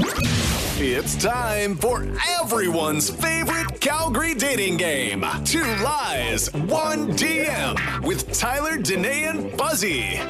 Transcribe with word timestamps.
It's 0.00 1.16
time 1.16 1.74
for 1.74 2.06
everyone's 2.40 3.10
favorite 3.10 3.80
Calgary 3.80 4.32
dating 4.34 4.76
game. 4.76 5.24
Two 5.44 5.64
lies, 5.82 6.52
one 6.54 7.12
DM 7.14 8.04
with 8.04 8.32
Tyler, 8.32 8.78
Danae, 8.78 9.24
and 9.24 9.52
Fuzzy. 9.58 10.20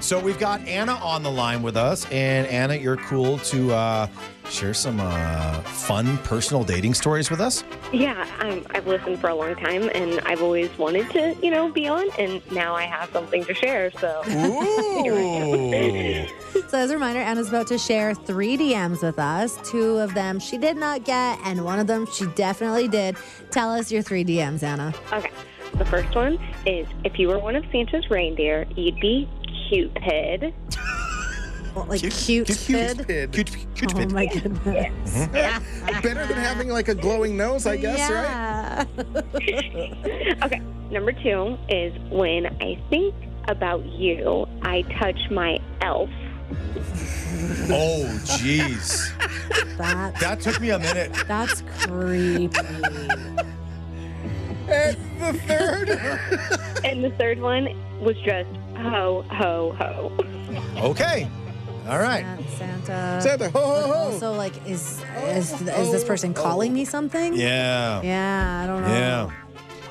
So 0.00 0.18
we've 0.20 0.38
got 0.38 0.60
Anna 0.66 0.94
on 0.94 1.22
the 1.22 1.30
line 1.30 1.60
with 1.62 1.76
us, 1.76 2.06
and 2.10 2.46
Anna, 2.46 2.76
you're 2.76 2.96
cool 2.96 3.38
to 3.38 3.72
uh, 3.72 4.06
share 4.48 4.72
some 4.72 5.00
uh, 5.00 5.60
fun 5.62 6.16
personal 6.18 6.62
dating 6.62 6.94
stories 6.94 7.30
with 7.30 7.40
us. 7.40 7.64
Yeah, 7.92 8.26
I'm, 8.38 8.64
I've 8.70 8.86
listened 8.86 9.18
for 9.18 9.28
a 9.28 9.34
long 9.34 9.56
time, 9.56 9.90
and 9.94 10.20
I've 10.20 10.40
always 10.40 10.70
wanted 10.78 11.10
to, 11.10 11.36
you 11.42 11.50
know, 11.50 11.70
be 11.70 11.88
on, 11.88 12.08
and 12.18 12.40
now 12.52 12.74
I 12.74 12.84
have 12.84 13.10
something 13.10 13.44
to 13.44 13.54
share. 13.54 13.90
So, 13.92 14.22
Ooh. 14.28 16.26
So, 16.68 16.76
as 16.76 16.90
a 16.90 16.94
reminder, 16.94 17.20
Anna's 17.20 17.48
about 17.48 17.66
to 17.68 17.78
share 17.78 18.14
three 18.14 18.58
DMs 18.58 19.02
with 19.02 19.18
us. 19.18 19.58
Two 19.70 19.96
of 19.98 20.12
them 20.12 20.38
she 20.38 20.58
did 20.58 20.76
not 20.76 21.02
get, 21.04 21.38
and 21.44 21.64
one 21.64 21.78
of 21.78 21.86
them 21.86 22.06
she 22.12 22.26
definitely 22.34 22.88
did. 22.88 23.16
Tell 23.50 23.72
us 23.72 23.90
your 23.90 24.02
three 24.02 24.22
DMs, 24.24 24.62
Anna. 24.62 24.92
okay. 25.12 25.30
The 25.74 25.84
first 25.84 26.14
one 26.14 26.38
is 26.66 26.86
if 27.04 27.18
you 27.18 27.28
were 27.28 27.38
one 27.38 27.54
of 27.54 27.64
Santa's 27.70 28.10
reindeer, 28.10 28.66
you'd 28.74 28.98
be 29.00 29.28
Cupid. 29.68 30.54
Well, 31.74 31.84
like 31.86 32.00
Cute- 32.00 32.12
cute, 32.14 32.46
Cute 32.46 32.58
kid. 32.58 33.06
kid. 33.06 33.32
Cute, 33.32 33.66
cute 33.74 33.94
Oh 33.94 34.06
my 34.14 34.26
goodness. 34.26 34.56
Mm-hmm. 34.64 36.00
Better 36.02 36.26
than 36.26 36.36
having 36.36 36.68
like 36.68 36.88
a 36.88 36.94
glowing 36.94 37.36
nose, 37.36 37.66
I 37.66 37.76
guess, 37.76 38.10
right? 38.10 38.86
Okay. 40.42 40.60
Number 40.90 41.12
two 41.12 41.58
is 41.68 41.92
when 42.10 42.46
I 42.62 42.80
think 42.88 43.14
about 43.48 43.84
you, 43.84 44.46
I 44.62 44.82
touch 44.98 45.18
my 45.30 45.58
elf. 45.82 46.08
Oh, 47.70 48.04
jeez. 48.24 49.12
That, 49.76 50.18
That 50.20 50.40
took 50.40 50.60
me 50.60 50.70
a 50.70 50.78
minute. 50.78 51.12
that's 51.28 51.62
creepy. 51.82 52.56
And 54.68 54.96
the 55.20 55.32
third. 55.46 55.88
And 56.84 57.02
the 57.04 57.10
third 57.18 57.40
one 57.40 57.64
was 58.00 58.16
just 58.24 58.48
ho, 58.78 59.22
ho, 59.22 59.72
ho. 59.78 60.12
Okay. 60.90 61.28
All 61.88 61.98
right. 61.98 62.24
Santa. 62.58 63.20
Santa, 63.22 63.50
ho, 63.50 63.60
ho, 63.60 63.86
ho. 63.86 63.92
Also, 64.12 64.32
like, 64.32 64.54
is 64.66 65.02
is 65.24 65.52
is 65.62 65.90
this 65.92 66.04
person 66.04 66.34
calling 66.34 66.72
me 66.72 66.84
something? 66.84 67.34
Yeah. 67.34 68.02
Yeah, 68.02 68.60
I 68.62 68.66
don't 68.66 68.82
know. 68.82 68.88
Yeah. 68.88 69.30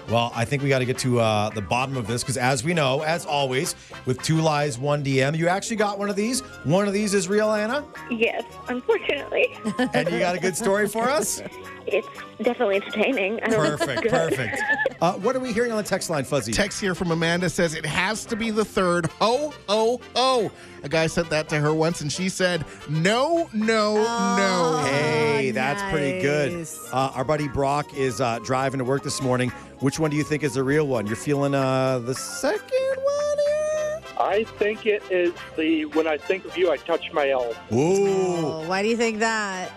Well, 0.10 0.32
I 0.34 0.46
think 0.46 0.64
we 0.64 0.70
got 0.70 0.80
to 0.80 0.86
get 0.86 0.98
to 1.00 1.20
uh, 1.20 1.50
the 1.50 1.62
bottom 1.62 1.98
of 1.98 2.08
this 2.08 2.24
because, 2.24 2.38
as 2.38 2.64
we 2.64 2.74
know, 2.74 3.02
as 3.02 3.26
always, 3.26 3.76
with 4.06 4.22
two 4.22 4.38
lies, 4.40 4.78
one 4.78 5.04
DM, 5.04 5.38
you 5.38 5.50
actually 5.50 5.76
got 5.76 6.00
one 6.00 6.10
of 6.10 6.16
these. 6.16 6.40
One 6.64 6.88
of 6.88 6.94
these 6.94 7.14
is 7.14 7.28
real, 7.28 7.52
Anna, 7.52 7.84
Yes, 8.10 8.44
unfortunately. 8.70 9.54
and 9.94 10.10
you 10.10 10.20
got 10.20 10.36
a 10.36 10.40
good 10.40 10.56
story 10.56 10.88
for 10.88 11.10
us. 11.10 11.42
It's 11.86 12.08
definitely 12.42 12.78
entertaining. 12.78 13.42
I 13.44 13.48
don't 13.48 13.64
know 13.64 13.74
if 13.74 13.82
it's 13.82 13.86
Perfect, 13.86 14.02
good. 14.04 14.12
perfect. 14.12 14.62
Uh, 15.00 15.14
what 15.14 15.36
are 15.36 15.40
we 15.40 15.54
hearing 15.54 15.70
on 15.72 15.78
the 15.78 15.84
text 15.84 16.10
line, 16.10 16.24
Fuzzy? 16.24 16.52
Text 16.52 16.82
here 16.82 16.96
from 16.96 17.12
Amanda 17.12 17.52
says 17.52 17.76
it 17.76 17.86
has 17.86 18.26
to 18.26 18.36
be 18.36 18.50
the 18.50 18.66
third. 18.66 19.06
Ho, 19.22 19.54
ho, 19.70 20.02
ho. 20.16 20.50
A 20.82 20.90
guy 20.90 21.06
said 21.06 21.28
that 21.28 21.48
to 21.50 21.60
her 21.60 21.72
once, 21.72 22.02
and 22.02 22.12
she 22.12 22.30
said, 22.30 22.66
no, 22.90 23.48
no, 23.54 23.94
no. 23.98 24.84
Hey, 24.88 25.52
that's 25.52 25.84
pretty 25.92 26.20
good. 26.24 26.68
Uh, 26.92 27.12
our 27.14 27.24
buddy 27.24 27.48
Brock 27.48 27.94
is 27.96 28.20
uh, 28.20 28.40
driving 28.40 28.80
to 28.80 28.84
work 28.86 29.04
this 29.04 29.22
morning. 29.22 29.52
Which 29.80 30.00
one 30.00 30.10
do 30.10 30.18
you 30.18 30.24
think 30.24 30.44
is 30.44 30.56
the 30.56 30.64
real 30.64 30.88
one? 30.88 31.06
You're 31.06 31.16
feeling 31.16 31.54
uh, 31.54 32.00
the 32.00 32.16
second 32.16 32.98
one 32.98 33.38
here? 33.38 34.02
I 34.20 34.44
think 34.58 34.88
it 34.88 35.04
is 35.12 35.34
the 35.56 35.86
when 35.86 36.08
I 36.08 36.18
think 36.18 36.46
of 36.46 36.58
you, 36.58 36.72
I 36.72 36.78
touch 36.78 37.12
my 37.14 37.30
elf. 37.30 37.56
Ooh. 37.72 37.78
Oh, 37.78 38.68
why 38.68 38.82
do 38.82 38.90
you 38.90 38.98
think 38.98 39.20
that? 39.20 39.72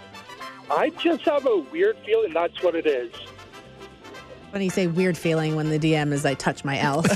I 0.71 0.89
just 0.91 1.23
have 1.25 1.47
a 1.47 1.59
weird 1.59 1.98
feeling 2.06 2.33
that's 2.33 2.62
what 2.62 2.75
it 2.75 2.87
is. 2.87 3.12
When 4.51 4.62
you 4.62 4.71
say 4.71 4.87
weird 4.87 5.19
feeling 5.19 5.55
when 5.55 5.69
the 5.69 5.78
DM 5.78 6.12
is 6.12 6.25
I 6.25 6.34
touch 6.34 6.65
my 6.65 6.78
elf. 6.78 7.06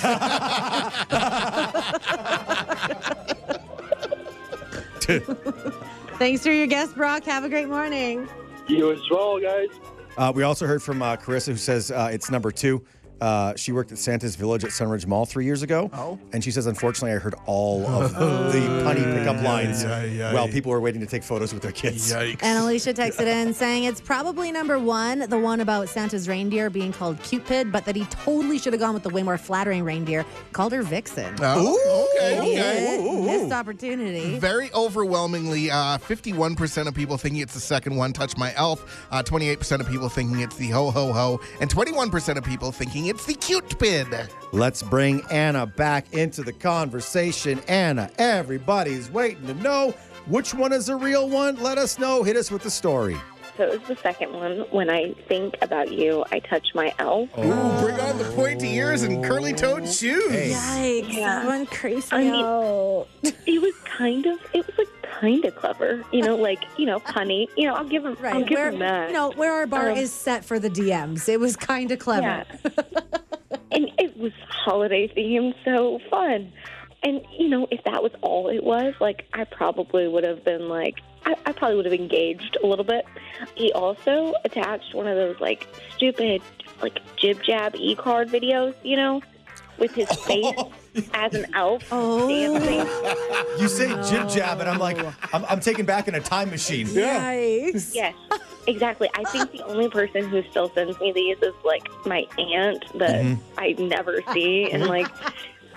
Thanks 6.19 6.43
for 6.43 6.53
your 6.53 6.67
guest, 6.67 6.95
Brock. 6.95 7.25
Have 7.25 7.45
a 7.45 7.49
great 7.49 7.69
morning. 7.69 8.29
You 8.67 8.93
as 8.93 9.01
well, 9.11 9.41
guys. 9.41 9.69
Uh, 10.17 10.33
we 10.35 10.43
also 10.43 10.67
heard 10.67 10.83
from 10.83 11.03
uh, 11.03 11.17
Carissa, 11.17 11.49
who 11.49 11.57
says 11.57 11.91
uh, 11.91 12.09
it's 12.13 12.31
number 12.31 12.51
two. 12.51 12.85
Uh, 13.21 13.55
she 13.57 13.73
worked 13.73 13.93
at 13.93 13.99
Santa's 13.99 14.37
Village 14.37 14.65
at 14.65 14.71
Sunridge 14.71 15.07
Mall 15.07 15.25
three 15.25 15.45
years 15.45 15.63
ago. 15.63 15.91
Oh. 15.93 16.19
And 16.33 16.43
she 16.43 16.51
says, 16.51 16.67
unfortunately, 16.67 17.13
I 17.13 17.19
heard 17.19 17.35
all 17.47 17.87
of 17.87 18.13
the 18.53 18.61
punny 18.85 19.05
pickup 19.17 19.43
lines 19.43 19.83
yeah, 19.83 20.05
yeah, 20.05 20.33
while 20.33 20.47
yeah. 20.47 20.53
people 20.53 20.73
were 20.73 20.81
waiting 20.81 21.01
to 21.01 21.07
take 21.07 21.23
photos 21.23 21.53
with 21.53 21.63
their 21.63 21.73
kids. 21.73 22.13
Yikes. 22.13 22.43
And 22.43 22.59
Alicia 22.59 22.93
texted 22.95 23.27
in 23.27 23.55
saying 23.55 23.85
it's 23.85 24.01
probably 24.01 24.53
number 24.53 24.79
one, 24.79 25.21
the 25.21 25.39
one 25.39 25.61
about 25.61 25.89
Santa's 25.89 26.29
reindeer 26.29 26.71
being 26.71 26.93
called 26.93 27.23
Cupid, 27.23 27.73
but 27.73 27.85
that 27.85 27.97
he 27.97 28.05
totally 28.07 28.59
should 28.59 28.73
have 28.73 28.81
gone 28.81 28.95
with 28.95 29.03
the 29.03 29.11
way 29.11 29.23
more 29.23 29.39
flattering 29.39 29.85
reindeer, 29.85 30.25
called 30.53 30.73
her 30.73 30.83
Vixen. 30.83 31.35
Oh, 31.41 32.15
okay, 32.17 32.39
okay. 32.39 32.95
Idiot. 32.99 33.25
Missed 33.25 33.53
opportunity. 33.53 34.39
Very 34.39 34.73
overwhelmingly, 34.73 35.71
uh, 35.71 35.99
51% 35.99 36.89
of 36.89 36.95
people 36.95 37.17
thinking 37.17 37.43
it's 37.43 37.55
the 37.55 37.61
second 37.61 37.97
one, 37.97 38.13
Touch 38.13 38.37
My 38.37 38.55
Elf. 38.55 39.07
Uh, 39.11 39.23
28% 39.23 39.81
of 39.81 39.89
people 39.89 40.09
thinking 40.09 40.41
it's 40.41 40.57
the 40.57 40.69
Ho 40.69 40.91
Ho 40.91 41.13
Ho. 41.13 41.41
And 41.61 41.71
21% 41.71 42.37
of 42.37 42.45
people 42.45 42.73
thinking 42.73 43.04
it's 43.09 43.27
the 43.27 43.35
Cute 43.35 43.79
Pid. 43.79 44.07
Let's 44.53 44.83
bring 44.83 45.23
Anna 45.31 45.67
back 45.67 46.13
into 46.15 46.43
the 46.43 46.53
conversation. 46.53 47.61
Anna, 47.69 48.11
everybody's 48.19 49.11
waiting 49.11 49.47
to 49.47 49.55
know 49.55 49.93
which 50.27 50.55
one 50.55 50.73
is 50.73 50.87
the 50.87 50.97
real 50.97 51.29
one. 51.29 51.57
Let 51.57 51.79
us 51.79 51.99
know. 51.99 52.23
Hit 52.23 52.37
us 52.37 52.51
with 52.51 52.63
the 52.63 52.71
story. 52.71 53.17
So 53.57 53.65
it 53.65 53.79
was 53.81 53.89
the 53.89 53.97
second 54.03 54.33
one. 54.33 54.61
When 54.73 54.91
I 54.91 55.13
think 55.29 55.55
about 55.63 55.93
you, 55.93 56.25
I 56.33 56.41
touch 56.41 56.75
my 56.75 56.93
elf. 56.99 57.29
Ooh, 57.39 57.43
bring 57.81 58.01
on 58.01 58.19
the 58.19 58.25
pointy 58.35 58.75
ears 58.75 59.03
and 59.03 59.25
curly 59.25 59.53
toed 59.53 59.89
shoes. 59.89 60.31
Hey. 60.33 61.03
Yikes, 61.03 61.13
Yeah. 61.13 61.45
that 61.45 61.71
crazy 61.71 62.09
I 62.11 62.21
mean- 62.23 62.45
out. 62.45 63.07
It 63.23 63.63
was 63.63 63.75
kind 63.85 64.27
of, 64.27 64.39
it 64.53 64.67
was 64.67 64.77
like 64.77 64.89
kind 65.21 65.45
of 65.45 65.55
clever. 65.57 66.03
You 66.13 66.23
know, 66.23 66.37
like, 66.37 66.65
you 66.77 66.87
know, 66.87 67.01
punny. 67.01 67.49
You 67.57 67.67
know, 67.69 67.75
I'll 67.75 67.85
give 67.89 68.05
him, 68.05 68.17
I'll 68.19 68.23
Right, 68.23 68.47
give 68.47 68.57
where, 68.59 68.71
him 68.71 68.79
that. 68.81 69.13
no, 69.13 69.31
where 69.33 69.53
our 69.53 69.67
bar 69.67 69.91
Um, 69.91 69.97
is 69.99 70.13
set 70.13 70.45
for 70.45 70.59
the 70.59 70.71
DMs. 70.71 71.29
It 71.29 71.41
was 71.41 71.57
kind 71.57 71.91
of 71.91 71.99
clever. 71.99 72.23
Yeah. 72.27 72.45
and 73.71 73.91
it 73.99 74.17
was 74.17 74.33
holiday 74.49 75.09
themed, 75.09 75.55
so 75.65 76.01
fun. 76.11 76.53
And 77.03 77.21
you 77.39 77.49
know, 77.49 77.67
if 77.71 77.85
that 77.85 78.03
was 78.03 78.13
all 78.23 78.49
it 78.49 78.65
was, 78.65 78.95
like 79.01 79.27
I 79.35 79.45
probably 79.45 80.09
would 80.09 80.25
have 80.25 80.43
been 80.45 80.69
like, 80.69 81.01
I, 81.27 81.35
I 81.47 81.53
probably 81.53 81.77
would 81.77 81.85
have 81.85 81.95
engaged 81.95 82.57
a 82.63 82.67
little 82.67 82.85
bit. 82.85 83.05
He 83.55 83.71
also 83.73 84.33
attached 84.45 84.95
one 84.95 85.07
of 85.07 85.17
those 85.17 85.39
like 85.39 85.69
stupid, 85.95 86.41
like 86.81 87.01
jib 87.17 87.43
jab 87.43 87.75
e 87.77 87.95
card 87.95 88.29
videos, 88.31 88.75
you 88.83 88.97
know, 88.97 89.21
with 89.79 89.93
his 89.93 90.09
oh. 90.11 90.15
face 90.15 91.09
as 91.13 91.35
an 91.35 91.47
elf 91.55 91.83
Oh. 91.91 92.29
dancing. 92.29 93.61
You 93.61 93.69
say 93.69 93.89
jib 94.09 94.29
jab, 94.29 94.61
and 94.61 94.69
I'm 94.69 94.79
like, 94.79 94.99
I'm, 95.35 95.45
I'm 95.47 95.61
taken 95.61 95.87
back 95.87 96.09
in 96.09 96.15
a 96.15 96.21
time 96.21 96.51
machine. 96.51 96.87
Yikes. 96.87 97.95
Yes, 97.95 98.15
exactly. 98.67 99.09
I 99.15 99.25
think 99.25 99.53
the 99.53 99.65
only 99.65 99.89
person 99.89 100.29
who 100.29 100.43
still 100.51 100.71
sends 100.75 100.99
me 101.01 101.13
these 101.13 101.37
is 101.43 101.55
like 101.65 101.87
my 102.07 102.27
aunt 102.39 102.85
that 102.99 103.25
mm-hmm. 103.25 103.41
I 103.59 103.75
never 103.79 104.21
see, 104.33 104.71
and 104.71 104.87
like. 104.87 105.09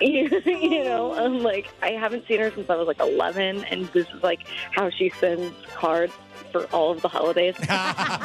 You 0.00 0.84
know, 0.84 1.12
oh. 1.12 1.24
I'm 1.24 1.42
like, 1.42 1.68
I 1.82 1.90
haven't 1.92 2.26
seen 2.26 2.40
her 2.40 2.50
since 2.50 2.68
I 2.70 2.76
was 2.76 2.86
like 2.86 3.00
11, 3.00 3.64
and 3.64 3.86
this 3.88 4.06
is 4.14 4.22
like 4.22 4.46
how 4.72 4.90
she 4.90 5.10
sends 5.20 5.54
cards 5.74 6.12
for 6.52 6.64
all 6.66 6.92
of 6.92 7.02
the 7.02 7.08
holidays. 7.08 7.54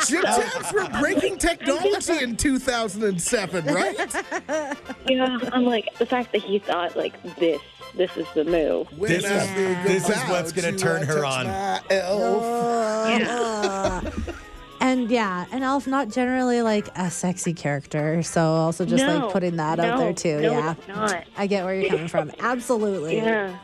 Jib 0.08 0.24
jabs 0.24 0.74
were 0.74 0.88
breaking 1.00 1.38
technology 1.38 2.24
in 2.24 2.38
2007, 2.38 3.66
right? 3.66 4.16
yeah, 5.08 5.40
I'm 5.52 5.66
like, 5.66 5.90
the 5.98 6.06
fact 6.06 6.32
that 6.32 6.42
he 6.42 6.60
thought 6.60 6.96
like 6.96 7.22
this, 7.38 7.62
this 7.96 8.16
is 8.18 8.28
the 8.34 8.46
move. 8.46 8.88
This 8.98 9.24
is- 9.26 9.84
this 9.86 10.10
is 10.10 10.22
what's 10.30 10.52
gonna 10.52 10.78
turn 10.78 11.04
her 11.04 11.26
on. 11.26 11.48
Oh. 14.84 14.88
And 14.88 15.10
yeah, 15.10 15.46
an 15.52 15.64
elf 15.64 15.88
not 15.88 16.10
generally 16.10 16.62
like 16.62 16.90
a 16.98 17.10
sexy 17.10 17.54
character, 17.54 18.22
so 18.22 18.42
also 18.42 18.86
just 18.86 19.06
No, 19.06 19.20
like 19.20 19.32
putting 19.34 19.56
that 19.56 19.80
out 19.80 19.98
there 19.98 20.14
too. 20.14 20.42
no, 20.42 20.52
yeah, 20.52 20.72
it's 20.78 20.88
not. 20.88 21.24
I 21.38 21.48
get 21.48 21.64
where 21.64 21.74
you're 21.74 21.90
coming 21.90 22.08
from. 22.08 22.32
Absolutely. 22.40 23.18
Yeah, 23.18 23.58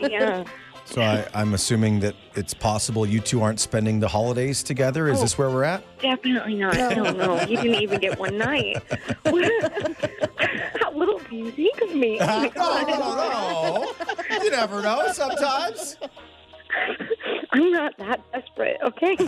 yeah. 0.00 0.44
So 0.88 1.02
I, 1.02 1.26
I'm 1.34 1.52
assuming 1.54 1.98
that 2.00 2.14
it's 2.36 2.54
possible 2.54 3.04
you 3.04 3.18
two 3.18 3.42
aren't 3.42 3.58
spending 3.58 3.98
the 3.98 4.06
holidays 4.06 4.62
together. 4.62 5.08
Is 5.08 5.20
this 5.20 5.34
oh, 5.34 5.38
where 5.38 5.50
we're 5.50 5.64
at? 5.64 5.82
Definitely 5.98 6.54
not. 6.54 6.76
No, 6.76 7.10
no. 7.10 7.40
You 7.40 7.56
didn't 7.56 7.82
even 7.82 8.00
get 8.00 8.20
one 8.20 8.38
night. 8.38 8.76
How 9.24 10.92
little 10.92 11.18
do 11.28 11.34
you 11.34 11.50
think 11.50 11.80
of 11.82 11.92
me? 11.92 12.18
Oh 12.20 12.26
my 12.26 12.48
God. 12.50 12.86
no. 12.86 14.40
You 14.44 14.50
never 14.52 14.80
know. 14.80 15.10
Sometimes. 15.12 15.96
I'm 17.50 17.72
not 17.72 17.98
that 17.98 18.20
desperate, 18.56 18.78
okay? 18.82 19.16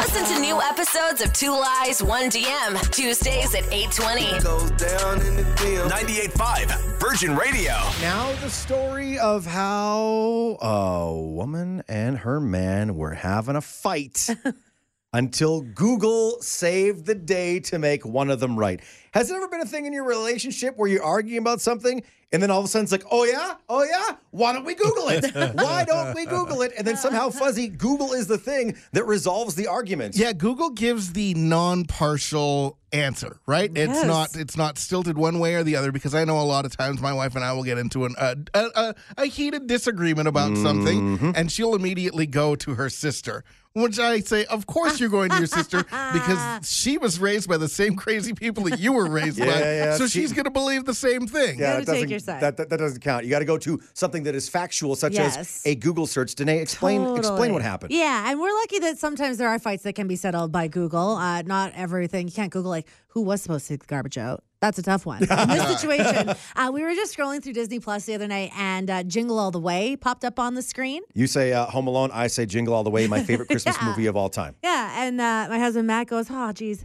Listen 0.00 0.24
to 0.34 0.40
new 0.40 0.60
episodes 0.60 1.20
of 1.20 1.32
Two 1.32 1.52
Lies, 1.52 2.02
One 2.02 2.30
DM, 2.30 2.90
Tuesdays 2.90 3.54
at 3.54 3.64
820. 3.72 4.40
Goes 4.42 4.70
down 4.72 5.20
in 5.26 5.36
the 5.36 5.42
DM. 5.42 5.88
98.5 5.88 7.00
Virgin 7.00 7.36
Radio. 7.36 7.72
Now, 8.00 8.32
the 8.40 8.50
story 8.50 9.18
of 9.18 9.46
how 9.46 10.58
a 10.60 11.14
woman 11.14 11.82
and 11.88 12.18
her 12.18 12.40
man 12.40 12.94
were 12.94 13.14
having 13.14 13.56
a 13.56 13.60
fight 13.60 14.28
until 15.12 15.60
Google 15.62 16.40
saved 16.40 17.06
the 17.06 17.14
day 17.14 17.60
to 17.60 17.78
make 17.78 18.04
one 18.06 18.30
of 18.30 18.40
them 18.40 18.58
right. 18.58 18.80
Has 19.12 19.30
it 19.30 19.34
ever 19.34 19.48
been 19.48 19.60
a 19.60 19.66
thing 19.66 19.86
in 19.86 19.92
your 19.92 20.04
relationship 20.04 20.76
where 20.76 20.88
you're 20.88 21.02
arguing 21.02 21.38
about 21.38 21.60
something 21.60 22.02
and 22.32 22.42
then 22.42 22.50
all 22.50 22.60
of 22.60 22.64
a 22.64 22.68
sudden 22.68 22.84
it's 22.84 22.92
like, 22.92 23.04
oh 23.10 23.24
yeah, 23.24 23.54
oh 23.68 23.82
yeah, 23.82 24.16
why 24.30 24.52
don't 24.52 24.64
we 24.64 24.74
Google 24.74 25.08
it? 25.08 25.34
why 25.56 25.84
don't 25.84 26.14
we 26.14 26.26
Google 26.26 26.62
it? 26.62 26.72
And 26.78 26.86
then 26.86 26.96
somehow 26.96 27.30
fuzzy, 27.30 27.68
Google 27.68 28.12
is 28.12 28.28
the 28.28 28.38
thing 28.38 28.76
that 28.92 29.04
resolves 29.04 29.56
the 29.56 29.66
argument. 29.66 30.16
Yeah, 30.16 30.32
Google 30.32 30.70
gives 30.70 31.12
the 31.12 31.34
non-partial 31.34 32.78
answer, 32.92 33.40
right? 33.46 33.70
It's 33.74 34.04
not 34.04 34.36
it's 34.36 34.56
not 34.56 34.78
stilted 34.78 35.18
one 35.18 35.38
way 35.40 35.54
or 35.54 35.64
the 35.64 35.76
other 35.76 35.90
because 35.90 36.14
I 36.14 36.24
know 36.24 36.40
a 36.40 36.42
lot 36.42 36.64
of 36.64 36.76
times 36.76 37.00
my 37.00 37.12
wife 37.12 37.34
and 37.34 37.44
I 37.44 37.52
will 37.52 37.64
get 37.64 37.78
into 37.78 38.04
an, 38.04 38.14
a, 38.18 38.36
a, 38.54 38.64
a, 38.74 38.94
a 39.18 39.26
heated 39.26 39.66
disagreement 39.66 40.28
about 40.28 40.56
something, 40.56 41.18
mm-hmm. 41.18 41.32
and 41.34 41.50
she'll 41.50 41.74
immediately 41.74 42.26
go 42.26 42.54
to 42.56 42.74
her 42.74 42.88
sister. 42.88 43.44
Which 43.72 44.00
I 44.00 44.18
say, 44.18 44.44
of 44.46 44.66
course 44.66 44.98
you're 44.98 45.10
going 45.10 45.30
to 45.30 45.38
your 45.38 45.46
sister 45.46 45.84
because 45.84 46.68
she 46.68 46.98
was 46.98 47.20
raised 47.20 47.48
by 47.48 47.56
the 47.56 47.68
same 47.68 47.94
crazy 47.94 48.32
people 48.32 48.64
that 48.64 48.80
you 48.80 48.92
were 48.92 48.99
raised 49.08 49.38
by. 49.38 49.46
Yeah, 49.46 49.58
yeah, 49.58 49.96
so 49.96 50.06
she- 50.06 50.20
she's 50.20 50.32
going 50.32 50.44
to 50.44 50.50
believe 50.50 50.84
the 50.84 50.94
same 50.94 51.26
thing. 51.26 51.58
Yeah, 51.58 51.76
that 51.76 51.86
doesn't, 51.86 52.08
your 52.08 52.18
side. 52.18 52.40
That, 52.42 52.56
that, 52.56 52.70
that 52.70 52.76
doesn't 52.78 53.00
count. 53.00 53.24
You 53.24 53.30
got 53.30 53.38
to 53.40 53.44
go 53.44 53.58
to 53.58 53.80
something 53.94 54.22
that 54.24 54.34
is 54.34 54.48
factual, 54.48 54.96
such 54.96 55.12
Yes. 55.14 55.36
as 55.36 55.62
a 55.64 55.74
Google 55.74 56.06
search. 56.06 56.34
Danae, 56.34 56.58
explain 56.60 57.16
explain 57.16 57.52
what 57.52 57.62
happened. 57.62 57.92
Yeah, 57.92 58.30
and 58.30 58.40
we're 58.40 58.54
lucky 58.54 58.78
that 58.80 58.98
sometimes 58.98 59.38
there 59.38 59.48
are 59.48 59.58
fights 59.58 59.82
that 59.84 59.94
can 59.94 60.08
be 60.08 60.16
settled 60.16 60.52
by 60.52 60.68
Google. 60.68 61.16
Uh, 61.16 61.42
not 61.42 61.72
everything. 61.74 62.26
You 62.26 62.32
can't 62.32 62.52
Google 62.52 62.70
like 62.70 62.86
who 63.08 63.22
was 63.22 63.42
supposed 63.42 63.66
to 63.66 63.72
take 63.74 63.80
the 63.80 63.86
garbage 63.86 64.18
out. 64.18 64.44
That's 64.60 64.78
a 64.78 64.82
tough 64.82 65.06
one. 65.06 65.22
In 65.22 65.48
this 65.48 65.66
situation, 65.80 66.34
uh, 66.54 66.70
we 66.72 66.82
were 66.82 66.94
just 66.94 67.16
scrolling 67.16 67.42
through 67.42 67.54
Disney 67.54 67.80
Plus 67.80 68.04
the 68.04 68.14
other 68.14 68.28
night, 68.28 68.50
and 68.56 68.90
uh, 68.90 69.02
Jingle 69.04 69.38
All 69.38 69.50
the 69.50 69.58
Way 69.58 69.96
popped 69.96 70.22
up 70.22 70.38
on 70.38 70.54
the 70.54 70.60
screen. 70.60 71.02
You 71.14 71.26
say 71.26 71.54
uh, 71.54 71.64
Home 71.66 71.86
Alone, 71.86 72.10
I 72.12 72.26
say 72.26 72.44
Jingle 72.44 72.74
All 72.74 72.84
the 72.84 72.90
Way, 72.90 73.06
my 73.08 73.22
favorite 73.22 73.48
Christmas 73.50 73.76
Yeah. 73.80 73.88
movie 73.88 74.04
of 74.06 74.16
all 74.16 74.28
time. 74.28 74.56
Yeah, 74.62 75.02
and 75.06 75.18
uh, 75.18 75.46
my 75.48 75.58
husband 75.58 75.86
Matt 75.86 76.08
goes, 76.08 76.26
"Oh, 76.30 76.52
geez, 76.52 76.84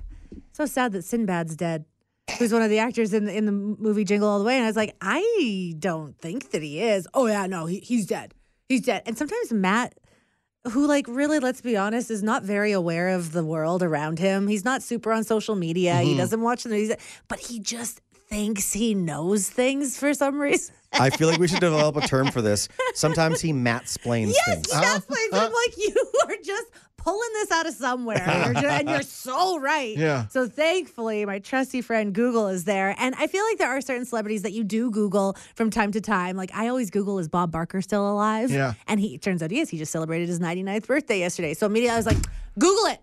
so 0.53 0.65
sad 0.65 0.93
that 0.93 1.03
Sinbad's 1.03 1.57
dead." 1.57 1.83
Who's 2.39 2.51
one 2.51 2.61
of 2.61 2.69
the 2.69 2.79
actors 2.79 3.13
in 3.13 3.25
the, 3.25 3.35
in 3.35 3.45
the 3.45 3.51
movie 3.51 4.03
Jingle 4.03 4.27
All 4.27 4.39
the 4.39 4.45
Way? 4.45 4.55
And 4.55 4.63
I 4.65 4.67
was 4.67 4.75
like, 4.75 4.95
I 4.99 5.75
don't 5.79 6.17
think 6.19 6.51
that 6.51 6.61
he 6.61 6.81
is. 6.81 7.07
Oh 7.13 7.27
yeah, 7.27 7.45
no, 7.45 7.65
he, 7.65 7.79
he's 7.79 8.05
dead. 8.05 8.33
He's 8.67 8.81
dead. 8.81 9.03
And 9.05 9.17
sometimes 9.17 9.53
Matt, 9.53 9.93
who 10.71 10.87
like 10.87 11.05
really, 11.07 11.39
let's 11.39 11.61
be 11.61 11.77
honest, 11.77 12.09
is 12.09 12.23
not 12.23 12.43
very 12.43 12.71
aware 12.71 13.09
of 13.09 13.31
the 13.31 13.45
world 13.45 13.83
around 13.83 14.17
him. 14.17 14.47
He's 14.47 14.65
not 14.65 14.81
super 14.81 15.11
on 15.11 15.23
social 15.23 15.55
media. 15.55 15.97
He 15.97 16.09
mm-hmm. 16.09 16.17
doesn't 16.17 16.41
watch 16.41 16.63
the 16.63 16.69
news, 16.69 16.91
but 17.27 17.39
he 17.39 17.59
just 17.59 18.01
thinks 18.27 18.73
he 18.73 18.93
knows 18.95 19.49
things 19.49 19.97
for 19.97 20.13
some 20.13 20.39
reason. 20.39 20.73
I 20.93 21.09
feel 21.09 21.27
like 21.27 21.39
we 21.39 21.47
should 21.47 21.59
develop 21.59 21.97
a 21.97 22.01
term 22.07 22.31
for 22.31 22.41
this. 22.41 22.69
Sometimes 22.93 23.41
he 23.41 23.51
Matt 23.53 23.89
splains 23.89 24.33
Yes, 24.47 24.55
things. 24.55 24.69
that's 24.71 25.05
why 25.07 25.29
I'm 25.33 25.51
like, 25.51 25.77
you 25.77 26.11
are 26.27 26.35
just 26.43 26.67
pulling 26.97 27.29
this 27.33 27.51
out 27.51 27.67
of 27.67 27.73
somewhere. 27.73 28.23
You're 28.45 28.61
ju- 28.61 28.67
and 28.67 28.89
you're 28.89 29.01
so 29.01 29.59
right. 29.59 29.95
Yeah. 29.95 30.27
So 30.29 30.47
thankfully, 30.47 31.25
my 31.25 31.39
trusty 31.39 31.81
friend 31.81 32.13
Google 32.13 32.47
is 32.47 32.63
there. 32.63 32.95
And 32.97 33.13
I 33.15 33.27
feel 33.27 33.43
like 33.43 33.57
there 33.57 33.69
are 33.69 33.81
certain 33.81 34.05
celebrities 34.05 34.41
that 34.43 34.53
you 34.53 34.63
do 34.63 34.89
Google 34.89 35.35
from 35.55 35.69
time 35.69 35.91
to 35.91 36.01
time. 36.01 36.37
Like 36.37 36.51
I 36.55 36.69
always 36.69 36.89
Google, 36.89 37.19
is 37.19 37.27
Bob 37.27 37.51
Barker 37.51 37.81
still 37.81 38.09
alive? 38.09 38.49
Yeah. 38.49 38.73
And 38.87 38.99
he 38.99 39.17
turns 39.17 39.43
out 39.43 39.51
he 39.51 39.59
is. 39.59 39.69
He 39.69 39.77
just 39.77 39.91
celebrated 39.91 40.29
his 40.29 40.39
99th 40.39 40.87
birthday 40.87 41.19
yesterday. 41.19 41.53
So 41.53 41.65
immediately 41.65 41.93
I 41.93 41.97
was 41.97 42.05
like, 42.05 42.17
Google 42.57 42.85
it. 42.85 43.01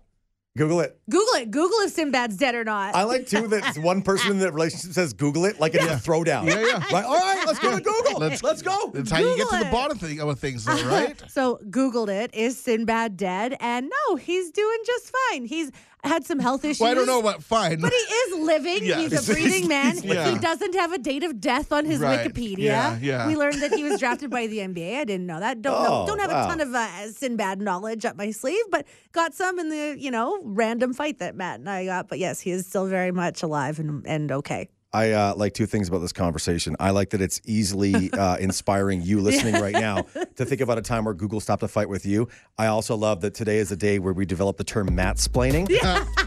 Google 0.55 0.81
it. 0.81 0.99
Google 1.09 1.33
it. 1.33 1.49
Google 1.49 1.79
if 1.79 1.93
Sinbad's 1.93 2.37
dead 2.37 2.53
or 2.53 2.63
not. 2.63 2.93
I 2.93 3.03
like 3.03 3.25
too 3.25 3.47
that 3.47 3.75
one 3.79 4.03
person 4.03 4.31
in 4.31 4.37
the 4.37 4.51
relationship 4.51 4.91
says 4.91 5.11
Google 5.11 5.45
it 5.45 5.59
like 5.59 5.73
it's 5.73 5.83
a 5.83 5.87
throwdown. 5.95 6.45
Yeah, 6.45 6.63
yeah. 6.63 6.85
Like, 6.91 7.05
all 7.05 7.15
right, 7.15 7.43
let's 7.47 7.57
go 7.57 7.75
to 7.75 7.81
Google. 7.81 8.19
Let's- 8.19 8.43
Let's, 8.43 8.61
go. 8.61 8.91
That's 8.93 9.09
how 9.09 9.17
you 9.17 9.35
get 9.35 9.49
to 9.49 9.55
Google 9.55 9.65
the 9.65 9.71
bottom 9.71 9.97
thing 9.97 10.19
of 10.19 10.39
things, 10.39 10.65
though, 10.65 10.73
right? 10.85 11.21
So 11.27 11.59
Googled 11.69 12.09
it. 12.09 12.35
Is 12.35 12.57
Sinbad 12.59 13.17
dead? 13.17 13.55
And 13.59 13.89
no, 13.89 14.15
he's 14.15 14.51
doing 14.51 14.77
just 14.85 15.11
fine. 15.31 15.45
He's 15.45 15.71
had 16.03 16.25
some 16.25 16.39
health 16.39 16.65
issues. 16.65 16.79
well, 16.81 16.91
I 16.91 16.93
don't 16.93 17.05
know 17.07 17.19
about 17.19 17.43
fine. 17.43 17.79
But 17.79 17.91
he 17.91 17.97
is 17.97 18.39
living. 18.45 18.79
Yeah. 18.83 18.97
He's 18.99 19.29
a 19.29 19.31
breathing 19.33 19.67
man. 19.67 19.97
Yeah. 20.03 20.31
He 20.31 20.37
doesn't 20.39 20.75
have 20.75 20.91
a 20.91 20.97
date 20.97 21.23
of 21.23 21.39
death 21.39 21.71
on 21.71 21.85
his 21.85 21.99
Right. 21.99 22.27
Wikipedia. 22.27 22.57
Yeah, 22.59 22.97
yeah. 23.01 23.27
We 23.27 23.35
learned 23.37 23.61
that 23.61 23.71
he 23.73 23.83
was 23.83 23.99
drafted 23.99 24.29
by 24.29 24.47
the 24.47 24.57
NBA. 24.59 24.97
I 24.99 25.05
didn't 25.05 25.25
know 25.25 25.39
that. 25.39 25.61
Don't 25.61 25.73
Oh, 25.75 25.83
know, 26.01 26.05
don't 26.07 26.19
have 26.19 26.31
wow. 26.31 26.45
a 26.45 26.47
ton 26.47 26.59
of 26.61 26.73
uh, 26.73 27.07
Sinbad 27.11 27.61
knowledge 27.61 28.03
up 28.05 28.15
my 28.17 28.31
sleeve, 28.31 28.63
but 28.69 28.85
got 29.11 29.33
some 29.33 29.59
in 29.59 29.69
the 29.69 29.95
you 29.97 30.11
know 30.11 30.39
random 30.43 30.93
fight 30.93 31.19
that 31.19 31.35
Matt 31.35 31.59
and 31.59 31.69
I 31.69 31.85
got. 31.85 32.09
But 32.09 32.19
yes, 32.19 32.41
he 32.41 32.51
is 32.51 32.67
still 32.67 32.85
very 32.87 33.11
much 33.11 33.41
alive 33.43 33.79
and 33.79 34.05
and 34.05 34.31
okay. 34.31 34.69
I 34.93 35.11
uh, 35.11 35.33
like 35.35 35.53
two 35.53 35.65
things 35.65 35.87
about 35.87 35.99
this 35.99 36.13
conversation. 36.13 36.75
I 36.79 36.91
like 36.91 37.09
that 37.11 37.21
it's 37.21 37.41
easily 37.45 38.11
uh, 38.11 38.37
inspiring 38.39 39.01
you 39.01 39.21
listening 39.21 39.61
right 39.61 39.73
now 39.73 40.03
to 40.35 40.45
think 40.45 40.61
about 40.61 40.77
a 40.77 40.81
time 40.81 41.05
where 41.05 41.13
Google 41.13 41.39
stopped 41.39 41.63
a 41.63 41.67
fight 41.67 41.89
with 41.89 42.05
you. 42.05 42.27
I 42.57 42.67
also 42.67 42.95
love 42.95 43.21
that 43.21 43.33
today 43.33 43.57
is 43.57 43.71
a 43.71 43.77
day 43.77 43.99
where 43.99 44.13
we 44.13 44.25
develop 44.25 44.57
the 44.57 44.63
term 44.63 44.93
Matt 44.93 45.17
splaining, 45.17 45.67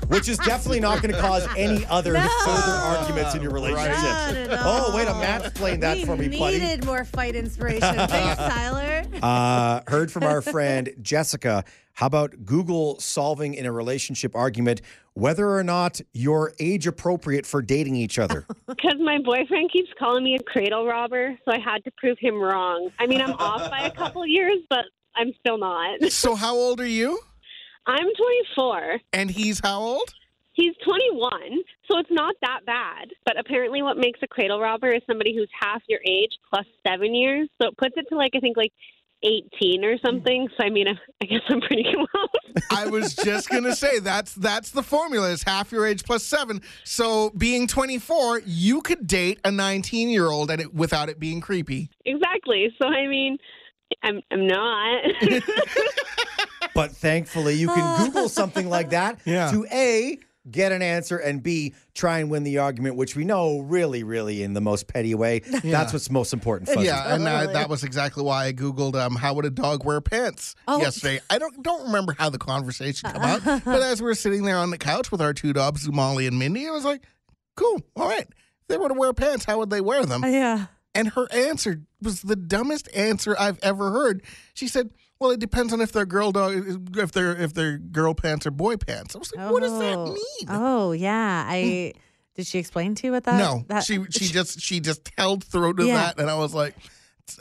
which 0.08 0.28
is 0.28 0.38
definitely 0.38 0.80
not 0.80 1.00
going 1.02 1.14
to 1.14 1.20
cause 1.20 1.46
any 1.56 1.86
other 1.86 2.14
further 2.14 2.72
arguments 2.72 3.34
in 3.34 3.42
your 3.42 3.52
relationship. 3.52 4.48
Oh, 4.52 4.94
wait 4.94 5.06
a 5.08 5.16
explain 5.46 5.80
that 5.80 5.96
we 5.98 6.04
for 6.04 6.16
me, 6.16 6.28
buddy. 6.28 6.58
We 6.58 6.64
needed 6.64 6.84
more 6.84 7.04
fight 7.04 7.34
inspiration. 7.34 7.80
Thanks, 7.80 8.36
Tyler. 8.54 8.95
Uh, 9.26 9.81
heard 9.88 10.12
from 10.12 10.23
our 10.23 10.40
friend 10.40 10.94
Jessica. 11.02 11.64
How 11.94 12.06
about 12.06 12.44
Google 12.44 13.00
solving 13.00 13.55
in 13.55 13.67
a 13.67 13.73
relationship 13.73 14.37
argument 14.37 14.82
whether 15.14 15.49
or 15.49 15.64
not 15.64 16.00
you're 16.12 16.52
age 16.61 16.87
appropriate 16.87 17.44
for 17.44 17.61
dating 17.61 17.96
each 17.96 18.20
other? 18.20 18.46
Because 18.69 19.00
my 19.00 19.19
boyfriend 19.19 19.73
keeps 19.73 19.88
calling 19.99 20.23
me 20.23 20.37
a 20.37 20.43
cradle 20.44 20.87
robber, 20.87 21.37
so 21.44 21.52
I 21.52 21.58
had 21.58 21.82
to 21.84 21.90
prove 21.99 22.19
him 22.20 22.40
wrong. 22.40 22.90
I 23.00 23.06
mean, 23.06 23.20
I'm 23.20 23.32
off 23.32 23.69
by 23.69 23.81
a 23.81 23.90
couple 23.90 24.25
years, 24.38 24.58
but 24.70 24.84
I'm 25.17 25.32
still 25.40 25.58
not. 25.58 26.02
so 26.12 26.37
how 26.37 26.55
old 26.55 26.81
are 26.81 26.87
you? 26.87 27.19
I'm 27.87 28.06
24. 28.55 29.00
And 29.12 29.29
he's 29.29 29.61
how 29.61 29.81
old? 29.81 30.14
He's 30.52 30.75
21, 30.84 31.31
so 31.90 31.99
it's 31.99 32.11
not 32.11 32.34
that 32.43 32.61
bad. 32.64 33.08
But 33.25 33.38
apparently, 33.38 33.82
what 33.82 33.96
makes 33.99 34.20
a 34.22 34.26
cradle 34.26 34.61
robber 34.61 34.93
is 34.93 35.02
somebody 35.06 35.34
who's 35.34 35.50
half 35.61 35.82
your 35.88 36.00
age 36.06 36.31
plus 36.49 36.64
seven 36.87 37.14
years. 37.14 37.49
So 37.61 37.69
it 37.69 37.76
puts 37.76 37.94
it 37.96 38.06
to 38.08 38.17
like, 38.17 38.32
I 38.34 38.40
think, 38.40 38.56
like 38.56 38.72
18 39.22 39.84
or 39.84 39.96
something. 40.04 40.48
So 40.58 40.64
I 40.66 40.70
mean, 40.70 40.86
I, 40.88 40.92
I 41.22 41.26
guess 41.26 41.40
I'm 41.48 41.60
pretty 41.60 41.84
close. 41.84 42.64
I 42.70 42.86
was 42.88 43.14
just 43.14 43.48
gonna 43.48 43.74
say 43.74 43.98
that's 43.98 44.34
that's 44.34 44.70
the 44.70 44.82
formula. 44.82 45.30
Is 45.30 45.42
half 45.42 45.72
your 45.72 45.86
age 45.86 46.04
plus 46.04 46.22
seven. 46.22 46.62
So 46.84 47.30
being 47.30 47.66
24, 47.66 48.42
you 48.46 48.80
could 48.82 49.06
date 49.06 49.40
a 49.44 49.50
19 49.50 50.08
year 50.08 50.28
old 50.30 50.50
and 50.50 50.60
it 50.60 50.74
without 50.74 51.08
it 51.08 51.18
being 51.18 51.40
creepy. 51.40 51.90
exactly. 52.04 52.74
So 52.80 52.88
I 52.88 53.06
mean, 53.06 53.38
I'm 54.02 54.20
I'm 54.30 54.46
not. 54.46 55.04
But 56.74 56.92
thankfully, 56.92 57.54
you 57.54 57.69
can 57.69 58.04
Google 58.04 58.28
something 58.28 58.69
like 58.69 58.91
that 58.91 59.19
Yeah. 59.24 59.50
to 59.50 59.67
A, 59.72 60.19
get 60.50 60.72
an 60.72 60.82
answer, 60.82 61.17
and 61.17 61.43
B, 61.43 61.74
try 61.94 62.19
and 62.19 62.31
win 62.31 62.43
the 62.44 62.58
argument, 62.58 62.96
which 62.96 63.17
we 63.17 63.24
know 63.24 63.60
really, 63.60 64.03
really 64.03 64.43
in 64.43 64.53
the 64.55 64.60
most 64.60 64.86
petty 64.88 65.15
way. 65.15 65.38
That's 65.65 65.93
what's 65.93 66.10
most 66.10 66.32
important. 66.32 66.69
Fuzzy. 66.70 66.86
Yeah, 66.86 67.15
and 67.15 67.26
uh, 67.26 67.46
that 67.53 67.69
was 67.69 67.84
exactly 67.84 68.22
why 68.22 68.46
I 68.46 68.53
googled 68.53 68.94
um, 68.94 69.17
how 69.17 69.34
would 69.34 69.44
a 69.44 69.50
dog 69.50 69.84
wear 69.84 70.00
pants 70.00 70.55
Oh. 70.69 70.79
yesterday. 70.79 71.20
I 71.31 71.38
don't 71.38 71.62
don't 71.62 71.86
remember 71.86 72.15
how 72.19 72.31
the 72.31 72.38
conversation 72.38 73.10
came 73.12 73.22
out, 73.22 73.43
but 73.65 73.82
as 73.82 74.00
we 74.00 74.06
were 74.06 74.15
sitting 74.15 74.44
there 74.44 74.58
on 74.58 74.70
the 74.70 74.79
couch 74.79 75.10
with 75.10 75.20
our 75.20 75.32
two 75.34 75.53
dogs, 75.53 75.88
Molly 75.91 76.26
and 76.26 76.38
Mindy, 76.38 76.67
I 76.67 76.70
was 76.70 76.84
like, 76.84 77.03
"Cool, 77.56 77.81
all 77.96 78.08
right." 78.08 78.26
If 78.29 78.69
they 78.69 78.79
were 78.79 78.88
to 78.88 78.94
wear 78.94 79.12
pants, 79.12 79.44
how 79.44 79.58
would 79.58 79.70
they 79.70 79.81
wear 79.81 80.05
them? 80.05 80.22
Yeah. 80.24 80.67
And 80.94 81.08
her 81.08 81.26
answer 81.32 81.82
was 82.00 82.22
the 82.22 82.36
dumbest 82.36 82.88
answer 82.94 83.36
I've 83.38 83.58
ever 83.62 83.91
heard. 83.91 84.22
She 84.55 84.67
said, 84.67 84.91
"Well, 85.19 85.31
it 85.31 85.41
depends 85.41 85.73
on 85.73 85.81
if 85.81 85.93
they're 85.93 86.06
girl 86.06 86.32
dog, 86.32 86.55
if 86.96 87.13
they're 87.13 87.37
if 87.37 87.55
they're 87.55 87.79
girl 87.79 88.15
pants 88.15 88.46
or 88.46 88.51
boy 88.51 88.77
pants." 88.77 89.15
I 89.15 89.19
was 89.19 89.32
like, 89.35 89.51
"What 89.51 89.63
does 89.63 89.79
that 89.79 89.94
Oh. 89.96 90.06
mean?" 90.13 90.49
Oh 90.49 90.93
yeah. 90.93 91.44
I 91.49 91.56
mm. 91.56 91.94
did 92.35 92.46
she 92.46 92.58
explain 92.58 92.94
to 92.96 93.06
you 93.06 93.13
what 93.13 93.25
that? 93.25 93.39
no, 93.39 93.65
that, 93.69 93.85
she 93.85 94.05
she 94.11 94.27
just 94.27 94.61
she 94.61 94.81
just 94.81 95.11
held 95.17 95.44
through 95.44 95.75
to 95.75 95.87
Yeah. 95.87 95.94
that, 95.96 96.20
and 96.20 96.29
I 96.31 96.37
was 96.37 96.53
like, 96.55 96.75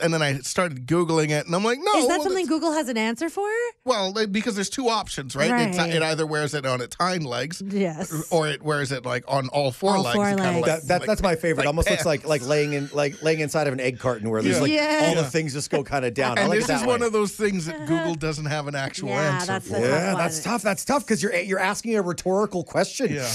and 0.02 0.12
then 0.12 0.20
I 0.20 0.38
started 0.38 0.86
googling 0.86 1.30
it, 1.30 1.46
and 1.46 1.54
I'm 1.54 1.62
like, 1.64 1.78
"No, 1.80 1.92
Is 1.98 2.08
that 2.08 2.14
well, 2.18 2.22
something 2.24 2.46
Google 2.46 2.72
has 2.72 2.88
an 2.88 2.96
answer 2.98 3.28
for? 3.30 3.48
Well, 3.84 4.12
because 4.30 4.54
there's 4.56 4.68
two 4.68 4.88
options, 4.88 5.36
right? 5.36 5.50
Right. 5.50 5.74
it 5.94 6.02
either 6.02 6.26
wears 6.26 6.54
it 6.54 6.66
on 6.66 6.80
its 6.80 6.96
hind 6.96 7.24
legs, 7.24 7.62
Yes. 7.64 8.12
or 8.30 8.48
it 8.48 8.62
wears 8.62 8.90
it 8.90 9.06
like 9.06 9.24
on 9.28 9.48
all 9.48 9.70
four 9.70 9.96
All 9.96 10.02
legs. 10.02 10.14
four 10.16 10.24
kinda 10.26 10.42
legs. 10.42 10.54
like- 10.56 10.64
That, 10.66 10.88
that, 10.88 11.00
like- 11.02 11.06
that's 11.06 11.22
my 11.22 11.36
favorite. 11.36 11.58
like 11.62 11.66
Almost 11.68 11.88
looks 11.90 12.04
like 12.04 12.26
like 12.26 12.42
laying 12.44 12.72
in 12.72 12.90
like 12.92 13.22
laying 13.22 13.40
inside 13.40 13.68
of 13.68 13.72
an 13.72 13.80
egg 13.80 13.98
carton 14.00 14.28
where 14.28 14.42
there's 14.42 14.56
Yeah. 14.56 14.62
like 14.62 14.72
Yeah. 14.72 15.04
all 15.08 15.14
the 15.22 15.30
things 15.30 15.52
just 15.52 15.70
go 15.70 15.84
kind 15.84 16.04
of 16.04 16.14
down. 16.14 16.36
I 16.36 16.42
And 16.42 16.50
like 16.50 16.60
this 16.60 16.68
it 16.68 16.74
is 16.74 16.80
that 16.80 16.86
one 16.88 17.00
way. 17.00 17.06
of 17.06 17.12
those 17.12 17.32
things 17.32 17.66
that 17.66 17.78
Google 17.86 18.16
doesn't 18.16 18.46
have 18.46 18.66
an 18.66 18.74
actual 18.74 19.10
Yeah, 19.10 19.34
answer 19.34 19.46
that's 19.46 19.66
for. 19.68 19.74
the- 19.74 19.80
yeah, 19.80 20.10
tough 20.10 20.18
that's 20.18 20.40
tough. 20.42 20.62
That's 20.62 20.84
tough 20.84 21.04
because 21.06 21.22
you're 21.22 21.34
you're 21.36 21.60
asking 21.60 21.94
a 21.96 22.02
rhetorical 22.02 22.64
question. 22.64 23.14
Yeah. 23.14 23.30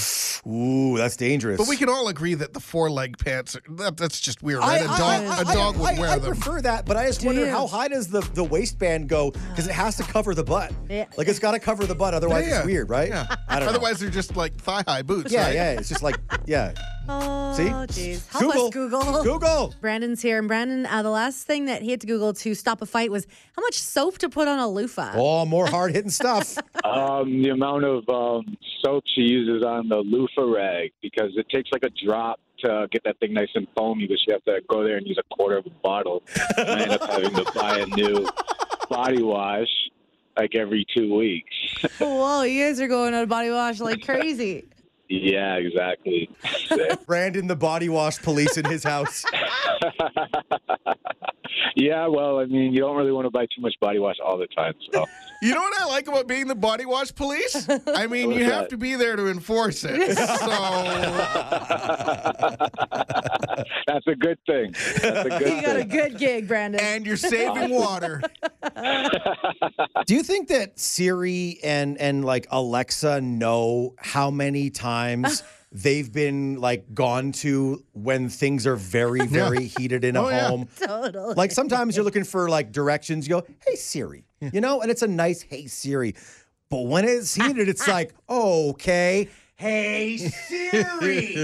Ooh, 0.51 0.97
that's 0.97 1.15
dangerous. 1.15 1.57
But 1.57 1.67
we 1.67 1.77
can 1.77 1.87
all 1.87 2.07
agree 2.07 2.33
that 2.33 2.53
the 2.53 2.59
four 2.59 2.89
leg 2.89 3.17
pants, 3.19 3.55
are, 3.55 3.61
that, 3.75 3.95
that's 3.95 4.19
just 4.19 4.41
weird, 4.41 4.59
I, 4.61 4.79
right? 4.79 4.81
A 4.81 4.89
I- 4.91 4.97
dog, 4.97 5.37
I- 5.37 5.41
a 5.41 5.53
dog 5.53 5.75
I- 5.75 5.79
would 5.79 5.89
I- 5.89 5.99
wear 5.99 6.09
I 6.09 6.17
them. 6.17 6.31
Prefer 6.41 6.61
that, 6.61 6.85
but 6.85 6.97
I 6.97 7.07
just 7.07 7.21
Do 7.21 7.27
wonder 7.27 7.45
you? 7.45 7.51
how 7.51 7.67
high 7.67 7.87
does 7.87 8.07
the, 8.07 8.21
the 8.33 8.43
waistband 8.43 9.07
go? 9.09 9.31
Because 9.31 9.67
it 9.67 9.73
has 9.73 9.97
to 9.97 10.03
cover 10.03 10.33
the 10.33 10.43
butt. 10.43 10.73
Yeah. 10.89 11.05
Like 11.17 11.27
it's 11.27 11.39
got 11.39 11.51
to 11.51 11.59
cover 11.59 11.85
the 11.85 11.95
butt, 11.95 12.13
otherwise 12.13 12.47
Yeah. 12.47 12.57
it's 12.59 12.65
weird, 12.65 12.89
right? 12.89 13.09
Yeah. 13.09 13.27
I 13.47 13.59
don't 13.59 13.69
Otherwise, 13.69 13.99
they're 13.99 14.09
just 14.09 14.35
like 14.35 14.55
thigh 14.55 14.83
high 14.87 15.01
boots. 15.01 15.31
Yeah, 15.31 15.45
right? 15.45 15.53
yeah. 15.55 15.71
It's 15.71 15.89
just 15.89 16.03
like, 16.03 16.17
yeah. 16.45 16.73
Oh, 17.09 17.53
See? 17.55 17.63
jeez. 17.63 18.27
Help 18.31 18.55
us, 18.55 18.69
Google. 18.71 19.23
Google. 19.23 19.73
Brandon's 19.81 20.21
here, 20.21 20.37
and 20.39 20.47
Brandon, 20.47 20.85
uh, 20.85 21.01
the 21.03 21.09
last 21.09 21.45
thing 21.47 21.65
that 21.65 21.81
he 21.81 21.91
had 21.91 21.99
to 22.01 22.07
Google 22.07 22.33
to 22.33 22.53
stop 22.55 22.81
a 22.81 22.85
fight 22.85 23.11
was 23.11 23.25
how 23.55 23.61
much 23.63 23.79
soap 23.81 24.17
to 24.19 24.29
put 24.29 24.47
on 24.47 24.59
a 24.59 24.67
loofah. 24.69 25.13
Oh, 25.15 25.45
more 25.45 25.67
hard 25.67 25.93
hitting 25.93 26.11
stuff. 26.11 26.57
Um, 26.83 27.41
the 27.43 27.49
amount 27.49 27.85
of 27.85 28.09
um, 28.09 28.57
soap 28.83 29.03
she 29.15 29.21
uses 29.21 29.63
on 29.63 29.87
the 29.87 29.97
loofah 29.97 30.41
rag 30.51 30.91
because 31.01 31.29
it 31.37 31.47
takes 31.49 31.69
like 31.71 31.83
a 31.83 31.89
drop 32.05 32.39
to 32.61 32.87
get 32.91 33.03
that 33.03 33.19
thing 33.19 33.33
nice 33.33 33.49
and 33.55 33.67
foamy, 33.75 34.07
but 34.07 34.17
you 34.25 34.33
have 34.33 34.43
to 34.45 34.61
go 34.67 34.83
there 34.83 34.97
and 34.97 35.05
use 35.05 35.19
a 35.19 35.35
quarter 35.35 35.57
of 35.57 35.65
a 35.65 35.69
bottle. 35.83 36.23
And 36.57 36.69
I 36.69 36.81
end 36.81 36.91
up 36.91 37.09
having 37.09 37.33
to 37.35 37.51
buy 37.53 37.79
a 37.79 37.85
new 37.85 38.27
body 38.89 39.21
wash 39.21 39.67
like 40.37 40.55
every 40.55 40.85
two 40.95 41.15
weeks. 41.15 41.53
Whoa, 41.99 42.43
you 42.43 42.63
guys 42.63 42.79
are 42.79 42.87
going 42.87 43.13
on 43.13 43.27
body 43.27 43.49
wash 43.49 43.79
like 43.79 44.01
crazy. 44.05 44.65
Yeah, 45.09 45.55
exactly. 45.55 46.29
Brandon, 47.05 47.47
the 47.47 47.55
body 47.55 47.89
wash 47.89 48.17
police 48.21 48.57
in 48.57 48.63
his 48.63 48.81
house. 48.81 49.25
yeah, 51.75 52.07
well, 52.07 52.39
I 52.39 52.45
mean, 52.45 52.71
you 52.71 52.79
don't 52.79 52.95
really 52.95 53.11
want 53.11 53.25
to 53.25 53.29
buy 53.29 53.45
too 53.53 53.61
much 53.61 53.75
body 53.81 53.99
wash 53.99 54.15
all 54.23 54.37
the 54.37 54.47
time. 54.47 54.73
So 54.93 55.05
You 55.41 55.55
know 55.55 55.61
what 55.61 55.81
I 55.81 55.85
like 55.87 56.07
about 56.07 56.27
being 56.27 56.47
the 56.47 56.53
body 56.55 56.85
wash 56.85 57.13
police? 57.15 57.67
I 57.87 58.05
mean, 58.07 58.31
you 58.31 58.43
have 58.45 58.63
that? 58.63 58.69
to 58.69 58.77
be 58.77 58.95
there 58.95 59.15
to 59.15 59.27
enforce 59.27 59.83
it. 59.83 60.17
So 63.71 63.81
that's 63.87 64.07
a 64.07 64.15
good 64.15 64.37
thing. 64.45 64.71
That's 65.01 65.25
a 65.25 65.29
good 65.39 65.41
You 65.55 65.61
got 65.61 65.75
a 65.77 65.83
good 65.83 66.17
gig, 66.17 66.47
Brandon. 66.47 66.79
and 66.81 67.05
you're 67.05 67.17
saving 67.17 67.69
water. 67.75 68.21
Do 70.05 70.15
you 70.15 70.23
think 70.23 70.47
that 70.49 70.79
Siri 70.79 71.59
and 71.63 71.97
and 71.99 72.23
like 72.25 72.47
Alexa 72.51 73.21
know 73.21 73.95
how 73.97 74.31
many 74.31 74.69
times 74.69 75.43
they've 75.71 76.11
been 76.11 76.59
like 76.59 76.93
gone 76.93 77.31
to 77.33 77.83
when 77.93 78.29
things 78.29 78.65
are 78.67 78.75
very 78.75 79.25
very 79.27 79.65
heated 79.65 80.03
in 80.03 80.15
a 80.15 80.23
Oh, 80.23 80.29
yeah. 80.29 80.47
home? 80.47 80.67
totally. 80.79 81.33
Like 81.35 81.51
sometimes 81.51 81.95
you're 81.95 82.05
looking 82.05 82.23
for 82.23 82.49
like 82.49 82.71
directions, 82.71 83.27
you 83.27 83.41
go, 83.41 83.47
"Hey 83.65 83.75
Siri," 83.75 84.25
you 84.53 84.61
know, 84.61 84.81
and 84.81 84.89
it's 84.91 85.01
a 85.01 85.07
nice 85.07 85.41
"Hey 85.41 85.67
Siri," 85.67 86.15
but 86.69 86.81
when 86.87 87.05
it's 87.05 87.35
heated, 87.35 87.67
it's 87.69 87.87
like, 87.87 88.13
"Okay, 88.29 89.29
hey 89.55 90.17
Siri, 90.17 91.35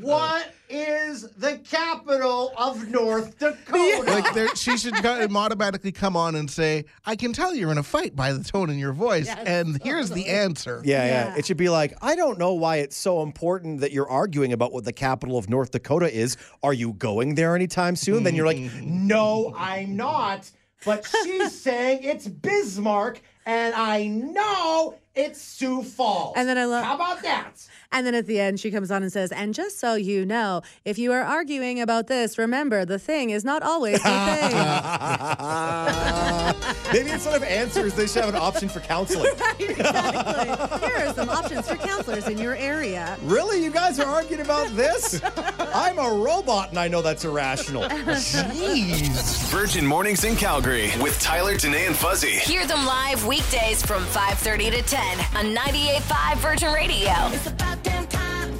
what 0.00 0.54
is 0.70 1.28
the 1.36 1.60
capital 1.68 2.52
of 2.56 2.88
North 2.88 3.38
Dakota?" 3.38 4.04
Like 4.06 4.32
there, 4.34 4.54
she 4.56 4.76
should 4.78 5.02
go- 5.02 5.26
automatically 5.36 5.92
come 5.92 6.16
on 6.16 6.34
and 6.34 6.50
say, 6.50 6.84
"I 7.04 7.16
can 7.16 7.32
tell 7.32 7.54
you're 7.54 7.70
in 7.70 7.78
a 7.78 7.82
fight 7.82 8.16
by 8.16 8.32
the 8.32 8.42
tone 8.42 8.70
in 8.70 8.78
your 8.78 8.92
voice." 8.92 9.28
and 9.28 9.80
here's 9.82 10.10
the 10.10 10.26
answer. 10.26 10.80
Yeah, 10.84 11.04
yeah, 11.04 11.10
Yeah. 11.28 11.36
It 11.36 11.46
should 11.46 11.56
be 11.56 11.68
like, 11.68 11.94
I 12.00 12.16
don't 12.16 12.38
know 12.38 12.54
why 12.54 12.76
it's 12.76 12.96
so 12.96 13.22
important 13.22 13.80
that 13.80 13.92
you're 13.92 14.08
arguing 14.08 14.52
about 14.52 14.72
what 14.72 14.84
the 14.84 14.92
capital 14.92 15.36
of 15.36 15.48
North 15.48 15.70
Dakota 15.72 16.12
is. 16.12 16.36
Are 16.62 16.72
you 16.72 16.92
going 16.94 17.34
there 17.34 17.54
anytime 17.54 17.96
soon? 17.96 18.22
Then 18.22 18.34
you're 18.34 18.46
like, 18.46 18.56
mm-hmm. 18.56 19.06
no, 19.06 19.54
I'm 19.56 19.96
not. 19.96 20.50
But 20.84 21.06
she's 21.06 21.60
saying 21.62 22.00
it's 22.02 22.26
Bismarck, 22.26 23.20
and 23.48 23.74
I 23.74 24.06
know 24.06 24.94
it's 25.14 25.40
Sioux 25.40 25.82
Falls. 25.82 26.34
And 26.36 26.46
then 26.48 26.58
I 26.58 26.66
love- 26.66 26.84
How 26.84 26.94
about 26.94 27.22
that? 27.22 27.66
And 27.90 28.06
then 28.06 28.14
at 28.14 28.26
the 28.26 28.38
end, 28.38 28.60
she 28.60 28.70
comes 28.70 28.90
on 28.90 29.02
and 29.02 29.10
says, 29.10 29.32
And 29.32 29.54
just 29.54 29.80
so 29.80 29.94
you 29.94 30.26
know, 30.26 30.60
if 30.84 30.98
you 30.98 31.12
are 31.12 31.22
arguing 31.22 31.80
about 31.80 32.06
this, 32.06 32.36
remember 32.38 32.84
the 32.84 32.98
thing 32.98 33.30
is 33.30 33.44
not 33.44 33.62
always 33.62 34.00
the 34.02 34.10
thing. 34.10 34.52
Maybe 36.92 37.10
instead 37.10 37.34
of 37.34 37.42
answers, 37.42 37.94
they 37.94 38.06
should 38.06 38.24
have 38.24 38.34
an 38.34 38.40
option 38.40 38.68
for 38.68 38.80
counseling. 38.80 39.32
right, 39.40 39.60
exactly. 39.60 40.88
Here 40.88 41.06
are 41.08 41.14
some 41.14 41.28
options 41.30 41.66
for 41.68 41.76
counselors 41.76 42.28
in 42.28 42.38
your 42.38 42.54
area. 42.54 43.16
Really? 43.22 43.64
You 43.64 43.70
guys 43.70 43.98
are 43.98 44.06
arguing 44.06 44.42
about 44.42 44.68
this? 44.76 45.20
I'm 45.74 45.98
a 45.98 46.10
robot 46.22 46.70
and 46.70 46.78
I 46.78 46.88
know 46.88 47.02
that's 47.02 47.24
irrational. 47.24 47.82
Jeez. 47.84 49.50
Virgin 49.50 49.86
Mornings 49.86 50.24
in 50.24 50.36
Calgary 50.36 50.90
with 51.00 51.18
Tyler, 51.20 51.56
Danae, 51.56 51.86
and 51.86 51.96
Fuzzy. 51.96 52.36
Hear 52.36 52.66
them 52.66 52.84
live 52.86 53.24
weekdays 53.38 53.84
from 53.86 54.04
5:30 54.06 54.70
to 54.70 54.82
10 54.82 55.00
on 55.36 55.54
98.5 55.54 56.38
Virgin 56.38 56.72
Radio. 56.72 57.12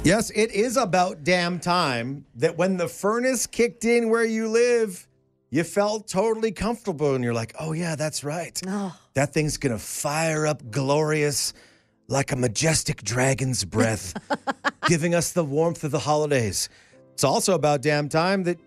Yes, 0.05 0.29
it 0.29 0.51
is 0.51 0.77
about 0.77 1.25
damn 1.25 1.59
time 1.59 2.25
that 2.35 2.57
when 2.57 2.77
the 2.77 2.87
furnace 2.87 3.45
kicked 3.45 3.83
in 3.83 4.09
where 4.09 4.23
you 4.23 4.47
live, 4.47 5.05
you 5.49 5.65
felt 5.65 6.07
totally 6.07 6.51
comfortable 6.53 7.13
and 7.13 7.23
you're 7.25 7.33
like, 7.33 7.53
oh, 7.59 7.73
yeah, 7.73 7.95
that's 7.97 8.23
right. 8.23 8.61
Oh. 8.65 8.97
That 9.15 9.33
thing's 9.33 9.57
going 9.57 9.73
to 9.73 9.83
fire 9.83 10.47
up 10.47 10.71
glorious 10.71 11.53
like 12.07 12.31
a 12.31 12.37
majestic 12.37 13.03
dragon's 13.03 13.65
breath, 13.65 14.13
giving 14.87 15.13
us 15.13 15.33
the 15.33 15.43
warmth 15.43 15.83
of 15.83 15.91
the 15.91 15.99
holidays. 15.99 16.69
It's 17.13 17.25
also 17.25 17.53
about 17.53 17.81
damn 17.81 18.07
time 18.07 18.43
that, 18.43 18.57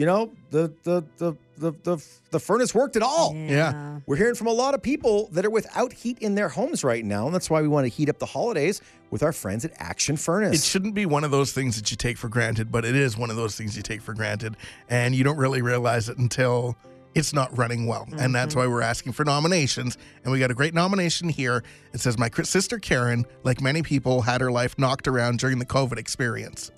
you 0.00 0.06
know, 0.06 0.32
the, 0.48 0.72
the, 0.84 1.04
the, 1.18 1.36
the, 1.58 1.72
the, 1.82 2.02
the 2.30 2.40
furnace 2.40 2.74
worked 2.74 2.96
at 2.96 3.02
all. 3.02 3.36
Yeah. 3.36 4.00
We're 4.06 4.16
hearing 4.16 4.34
from 4.34 4.46
a 4.46 4.52
lot 4.52 4.72
of 4.72 4.82
people 4.82 5.28
that 5.32 5.44
are 5.44 5.50
without 5.50 5.92
heat 5.92 6.18
in 6.20 6.34
their 6.34 6.48
homes 6.48 6.82
right 6.82 7.04
now. 7.04 7.26
And 7.26 7.34
that's 7.34 7.50
why 7.50 7.60
we 7.60 7.68
want 7.68 7.84
to 7.84 7.90
heat 7.90 8.08
up 8.08 8.18
the 8.18 8.24
holidays 8.24 8.80
with 9.10 9.22
our 9.22 9.34
friends 9.34 9.62
at 9.66 9.72
Action 9.76 10.16
Furnace. 10.16 10.54
It 10.58 10.64
shouldn't 10.64 10.94
be 10.94 11.04
one 11.04 11.22
of 11.22 11.30
those 11.30 11.52
things 11.52 11.76
that 11.76 11.90
you 11.90 11.98
take 11.98 12.16
for 12.16 12.30
granted, 12.30 12.72
but 12.72 12.86
it 12.86 12.96
is 12.96 13.18
one 13.18 13.28
of 13.28 13.36
those 13.36 13.56
things 13.56 13.76
you 13.76 13.82
take 13.82 14.00
for 14.00 14.14
granted, 14.14 14.56
and 14.88 15.14
you 15.14 15.22
don't 15.22 15.36
really 15.36 15.60
realize 15.60 16.08
it 16.08 16.16
until 16.16 16.78
it's 17.14 17.34
not 17.34 17.54
running 17.58 17.86
well. 17.86 18.04
And 18.04 18.18
mm-hmm. 18.18 18.32
that's 18.32 18.56
why 18.56 18.66
we're 18.68 18.80
asking 18.80 19.12
for 19.12 19.26
nominations. 19.26 19.98
And 20.24 20.32
we 20.32 20.38
got 20.38 20.50
a 20.50 20.54
great 20.54 20.72
nomination 20.72 21.28
here. 21.28 21.62
It 21.92 22.00
says, 22.00 22.16
My 22.16 22.30
sister 22.30 22.78
Karen, 22.78 23.26
like 23.42 23.60
many 23.60 23.82
people, 23.82 24.22
had 24.22 24.40
her 24.40 24.50
life 24.50 24.78
knocked 24.78 25.08
around 25.08 25.40
during 25.40 25.58
the 25.58 25.66
COVID 25.66 25.98
experience. 25.98 26.70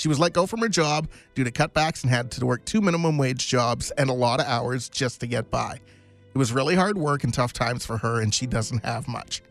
She 0.00 0.08
was 0.08 0.18
let 0.18 0.32
go 0.32 0.46
from 0.46 0.60
her 0.60 0.68
job 0.70 1.10
due 1.34 1.44
to 1.44 1.50
cutbacks 1.50 2.02
and 2.02 2.10
had 2.10 2.30
to 2.30 2.46
work 2.46 2.64
two 2.64 2.80
minimum 2.80 3.18
wage 3.18 3.46
jobs 3.46 3.90
and 3.90 4.08
a 4.08 4.14
lot 4.14 4.40
of 4.40 4.46
hours 4.46 4.88
just 4.88 5.20
to 5.20 5.26
get 5.26 5.50
by. 5.50 5.78
It 6.34 6.38
was 6.38 6.52
really 6.52 6.74
hard 6.74 6.96
work 6.96 7.22
and 7.22 7.34
tough 7.34 7.52
times 7.52 7.84
for 7.84 7.98
her, 7.98 8.18
and 8.18 8.32
she 8.32 8.46
doesn't 8.46 8.82
have 8.82 9.06
much. 9.06 9.42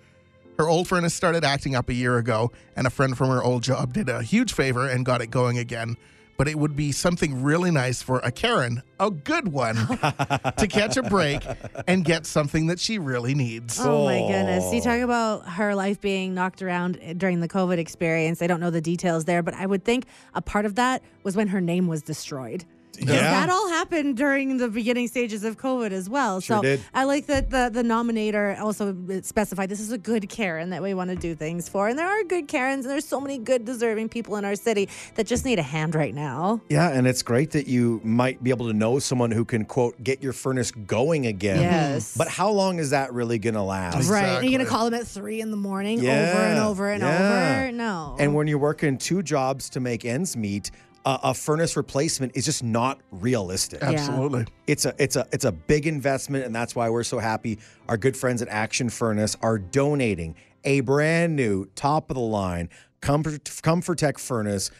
Her 0.57 0.67
old 0.67 0.87
furnace 0.87 1.13
started 1.13 1.43
acting 1.43 1.75
up 1.75 1.87
a 1.87 1.93
year 1.93 2.17
ago, 2.17 2.51
and 2.75 2.87
a 2.87 2.89
friend 2.89 3.15
from 3.15 3.29
her 3.29 3.43
old 3.43 3.61
job 3.61 3.93
did 3.93 4.09
a 4.09 4.23
huge 4.23 4.51
favor 4.51 4.89
and 4.89 5.05
got 5.05 5.21
it 5.21 5.29
going 5.29 5.59
again. 5.59 5.97
But 6.39 6.47
it 6.47 6.57
would 6.57 6.73
be 6.73 6.93
something 6.93 7.43
really 7.43 7.69
nice 7.69 8.01
for 8.01 8.19
a 8.19 8.31
Karen, 8.31 8.81
a 8.97 9.11
good 9.11 9.49
one, 9.49 9.75
to 9.75 10.67
catch 10.69 10.95
a 10.95 11.03
break 11.03 11.45
and 11.85 12.05
get 12.05 12.25
something 12.25 12.67
that 12.67 12.79
she 12.79 12.97
really 12.97 13.35
needs. 13.35 13.77
Oh 13.77 14.05
my 14.05 14.19
goodness. 14.19 14.73
You 14.73 14.79
talk 14.79 15.01
about 15.01 15.45
her 15.45 15.75
life 15.75 15.99
being 15.99 16.33
knocked 16.33 16.61
around 16.61 16.97
during 17.17 17.41
the 17.41 17.49
COVID 17.49 17.77
experience. 17.77 18.41
I 18.41 18.47
don't 18.47 18.61
know 18.61 18.69
the 18.69 18.79
details 18.79 19.25
there, 19.25 19.43
but 19.43 19.53
I 19.53 19.65
would 19.65 19.83
think 19.83 20.05
a 20.33 20.41
part 20.41 20.65
of 20.65 20.75
that 20.75 21.03
was 21.23 21.35
when 21.35 21.49
her 21.49 21.59
name 21.59 21.87
was 21.87 22.01
destroyed. 22.03 22.63
'Cause 23.05 23.15
Yeah. 23.15 23.31
That 23.31 23.49
all 23.49 23.69
happened 23.69 24.17
during 24.17 24.57
the 24.57 24.67
beginning 24.69 25.07
stages 25.07 25.43
of 25.43 25.57
COVID 25.57 25.91
as 25.91 26.09
well. 26.09 26.39
Sure 26.41 26.57
so 26.57 26.61
did. 26.61 26.81
I 26.93 27.03
like 27.05 27.27
that 27.27 27.49
the, 27.49 27.69
the 27.71 27.83
nominator 27.83 28.59
also 28.59 28.95
specified 29.21 29.69
this 29.69 29.79
is 29.79 29.91
a 29.91 29.97
good 29.97 30.29
Karen 30.29 30.69
that 30.71 30.81
we 30.81 30.93
want 30.93 31.09
to 31.09 31.15
do 31.15 31.35
things 31.35 31.69
for. 31.69 31.87
And 31.87 31.97
there 31.97 32.07
are 32.07 32.23
good 32.23 32.47
Karens, 32.47 32.85
and 32.85 32.91
there's 32.91 33.07
so 33.07 33.19
many 33.19 33.37
good, 33.37 33.65
deserving 33.65 34.09
people 34.09 34.35
in 34.35 34.45
our 34.45 34.55
city 34.55 34.89
that 35.15 35.27
just 35.27 35.45
need 35.45 35.59
a 35.59 35.63
hand 35.63 35.95
right 35.95 36.13
now. 36.13 36.61
Yeah, 36.69 36.89
and 36.89 37.07
it's 37.07 37.21
great 37.21 37.51
that 37.51 37.67
you 37.67 38.01
might 38.03 38.43
be 38.43 38.49
able 38.49 38.67
to 38.67 38.73
know 38.73 38.99
someone 38.99 39.31
who 39.31 39.45
can, 39.45 39.65
quote, 39.65 40.01
get 40.03 40.21
your 40.21 40.33
furnace 40.33 40.71
going 40.71 41.25
again. 41.27 41.61
Yes. 41.61 42.15
But 42.17 42.27
how 42.27 42.49
long 42.49 42.79
is 42.79 42.89
that 42.91 43.13
really 43.13 43.39
going 43.39 43.55
to 43.55 43.61
last? 43.63 44.09
Right. 44.09 44.23
And 44.25 44.43
you're 44.43 44.57
going 44.57 44.65
to 44.65 44.69
call 44.69 44.85
them 44.89 44.93
at 44.99 45.07
three 45.07 45.41
in 45.41 45.51
the 45.51 45.57
morning 45.57 45.99
over 45.99 46.09
and 46.09 46.59
over 46.59 46.89
and 46.91 47.01
yeah. 47.03 47.61
over? 47.63 47.71
No. 47.71 48.15
And 48.19 48.33
when 48.35 48.47
you're 48.47 48.57
working 48.57 48.97
two 48.97 49.21
jobs 49.23 49.69
to 49.71 49.79
make 49.79 50.05
ends 50.05 50.35
meet, 50.35 50.71
uh, 51.05 51.17
a 51.23 51.33
furnace 51.33 51.77
replacement 51.77 52.35
is 52.35 52.45
just 52.45 52.63
not 52.63 52.99
realistic. 53.11 53.81
Absolutely. 53.81 54.45
It's 54.67 54.85
a 54.85 54.93
it's 54.97 55.15
a 55.15 55.25
it's 55.31 55.45
a 55.45 55.51
big 55.51 55.87
investment, 55.87 56.45
and 56.45 56.53
that's 56.53 56.75
why 56.75 56.89
we're 56.89 57.03
so 57.03 57.19
happy. 57.19 57.59
Our 57.87 57.97
good 57.97 58.15
friends 58.15 58.41
at 58.41 58.47
Action 58.47 58.89
Furnace 58.89 59.37
are 59.41 59.57
donating 59.57 60.35
a 60.63 60.81
brand 60.81 61.35
new, 61.35 61.65
top 61.75 62.09
of 62.09 62.15
the 62.15 62.21
line 62.21 62.69
Comfort 63.01 63.43
Comfortech 63.45 64.19
furnace, 64.19 64.71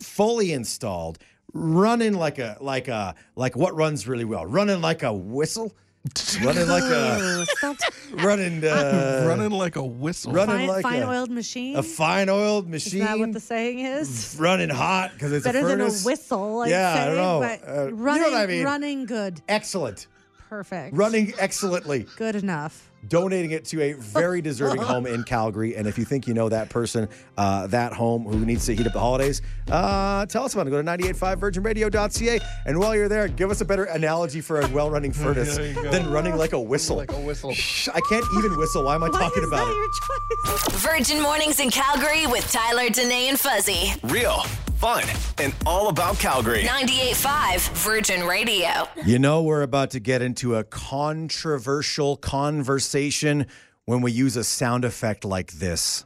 fully 0.00 0.52
installed, 0.52 1.18
running 1.52 2.14
like 2.14 2.38
a 2.38 2.56
like 2.60 2.88
a 2.88 3.14
like 3.36 3.56
what 3.56 3.74
runs 3.74 4.08
really 4.08 4.24
well, 4.24 4.46
running 4.46 4.80
like 4.80 5.02
a 5.02 5.12
whistle, 5.12 5.74
running 6.42 6.68
like 6.68 6.84
a 6.84 7.44
running 8.12 8.64
uh, 8.64 9.24
Running 9.26 9.50
like 9.50 9.76
a 9.76 9.84
whistle. 9.84 10.32
running 10.32 10.56
fine, 10.56 10.68
like 10.68 10.82
fine 10.82 11.02
a, 11.02 11.08
oiled 11.08 11.30
machine. 11.30 11.76
a 11.76 11.82
fine 11.82 12.28
oiled 12.30 12.68
machine. 12.68 13.02
Is 13.02 13.04
machine, 13.04 13.04
that 13.06 13.18
what 13.18 13.32
the 13.32 13.40
saying 13.40 13.80
is? 13.80 14.36
running 14.38 14.70
hot 14.70 15.10
because 15.12 15.32
it's 15.32 15.44
Better 15.44 15.58
a 15.60 15.64
than 15.64 15.80
a 15.80 15.90
whistle. 15.90 16.60
I'd 16.62 16.70
Yeah, 16.70 16.94
I 16.94 17.04
don't 17.06 17.16
know. 17.16 17.40
But 17.40 17.68
Uh, 17.68 17.84
you 17.88 17.96
know 17.96 18.30
what 18.30 18.34
I 18.34 18.46
mean. 18.46 18.64
running 18.64 19.06
good. 19.06 19.42
Excellent, 19.48 20.06
Perfect. 20.48 20.96
running 20.96 21.34
excellently. 21.38 22.06
good 22.16 22.36
enough. 22.36 22.87
Donating 23.06 23.52
it 23.52 23.64
to 23.66 23.80
a 23.82 23.92
very 23.92 24.40
deserving 24.42 24.82
home 24.82 25.06
in 25.06 25.22
Calgary. 25.22 25.76
And 25.76 25.86
if 25.86 25.96
you 25.98 26.04
think 26.04 26.26
you 26.26 26.34
know 26.34 26.48
that 26.48 26.68
person, 26.68 27.08
uh, 27.36 27.66
that 27.68 27.92
home 27.92 28.24
who 28.24 28.44
needs 28.44 28.66
to 28.66 28.74
heat 28.74 28.86
up 28.86 28.92
the 28.92 28.98
holidays, 29.00 29.40
uh, 29.70 30.26
tell 30.26 30.44
us 30.44 30.54
about 30.54 30.66
it. 30.66 30.70
Go 30.70 30.82
to 30.82 30.88
985virginradio.ca. 30.88 32.40
And 32.66 32.78
while 32.78 32.94
you're 32.96 33.08
there, 33.08 33.28
give 33.28 33.50
us 33.50 33.60
a 33.60 33.64
better 33.64 33.84
analogy 33.84 34.40
for 34.40 34.60
a 34.60 34.68
well 34.68 34.90
running 34.90 35.12
furnace 35.12 35.56
There 35.56 35.66
you 35.68 35.74
go. 35.74 35.90
than 35.90 36.10
running 36.10 36.36
like 36.36 36.52
a 36.52 36.60
whistle. 36.60 36.96
Like 36.96 37.12
a 37.12 37.20
whistle. 37.20 37.52
Shh, 37.54 37.88
I 37.94 38.00
can't 38.08 38.24
even 38.38 38.56
whistle. 38.56 38.84
Why 38.84 38.94
am 38.96 39.04
I 39.04 39.08
Why 39.08 39.18
talking 39.20 39.42
is 39.42 39.48
about 39.48 39.64
that 39.66 39.70
it? 39.70 39.76
your 39.76 40.58
choice? 40.58 40.82
Virgin 40.82 41.22
Mornings 41.22 41.60
in 41.60 41.70
Calgary 41.70 42.26
with 42.26 42.50
Tyler, 42.50 42.88
Danae, 42.90 43.28
and 43.28 43.38
Fuzzy. 43.38 43.92
Real, 44.04 44.42
fun, 44.78 45.02
and 45.38 45.52
all 45.66 45.88
about 45.88 46.18
Calgary. 46.20 46.62
98.5 46.62 47.68
Virgin 47.78 48.24
Radio. 48.24 48.88
You 49.04 49.18
know, 49.18 49.42
we're 49.42 49.62
about 49.62 49.90
to 49.90 50.00
get 50.00 50.22
into 50.22 50.54
a 50.54 50.62
controversial 50.62 52.16
conversation 52.16 53.46
when 53.86 54.02
we 54.02 54.12
use 54.12 54.36
a 54.36 54.44
sound 54.44 54.84
effect 54.84 55.24
like 55.24 55.50
this. 55.52 56.04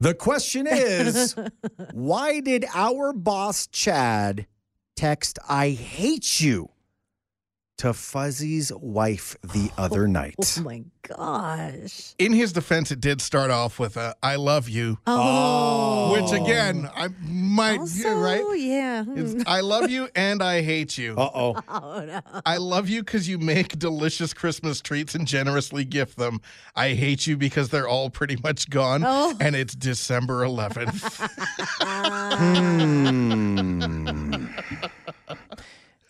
The 0.00 0.14
question 0.14 0.68
is 0.68 1.34
why 1.92 2.40
did 2.40 2.64
our 2.74 3.12
boss, 3.12 3.66
Chad, 3.66 4.46
text, 4.94 5.40
I 5.48 5.70
hate 5.70 6.40
you 6.40 6.70
to 7.82 7.92
Fuzzy's 7.92 8.72
wife 8.74 9.36
the 9.42 9.70
other 9.76 10.06
night? 10.20 10.34
Oh 10.58 10.62
my 10.62 10.82
gosh. 11.08 12.14
In 12.18 12.32
his 12.32 12.52
defense, 12.52 12.90
it 12.92 13.00
did 13.00 13.20
start 13.20 13.50
off 13.50 13.78
with 13.80 13.96
a 13.96 14.14
"I 14.22 14.36
love 14.36 14.68
you," 14.68 14.98
Oh. 15.06 16.12
which 16.12 16.30
again, 16.32 16.88
I 16.94 17.08
might 17.20 17.80
Also, 17.80 18.14
right. 18.14 18.44
Yeah. 18.56 19.04
It's, 19.08 19.32
hmm. 19.32 19.42
I 19.46 19.60
love 19.62 19.90
you 19.90 20.08
and 20.14 20.42
I 20.42 20.62
hate 20.62 20.96
you. 20.96 21.14
Uh 21.16 21.30
oh. 21.34 21.56
Oh 21.68 22.04
no. 22.04 22.20
I 22.46 22.58
love 22.58 22.88
you 22.88 23.02
because 23.02 23.28
you 23.28 23.38
make 23.38 23.78
delicious 23.78 24.32
Christmas 24.32 24.80
treats 24.80 25.14
and 25.16 25.26
generously 25.26 25.84
gift 25.84 26.16
them. 26.18 26.40
I 26.76 26.90
hate 26.90 27.26
you 27.26 27.36
because 27.36 27.68
they're 27.70 27.88
all 27.88 28.08
pretty 28.10 28.36
much 28.42 28.70
gone, 28.70 29.02
Oh. 29.04 29.34
and 29.40 29.56
it's 29.56 29.74
December 29.74 30.42
11th. 30.44 31.18
Hmm. 33.12 34.46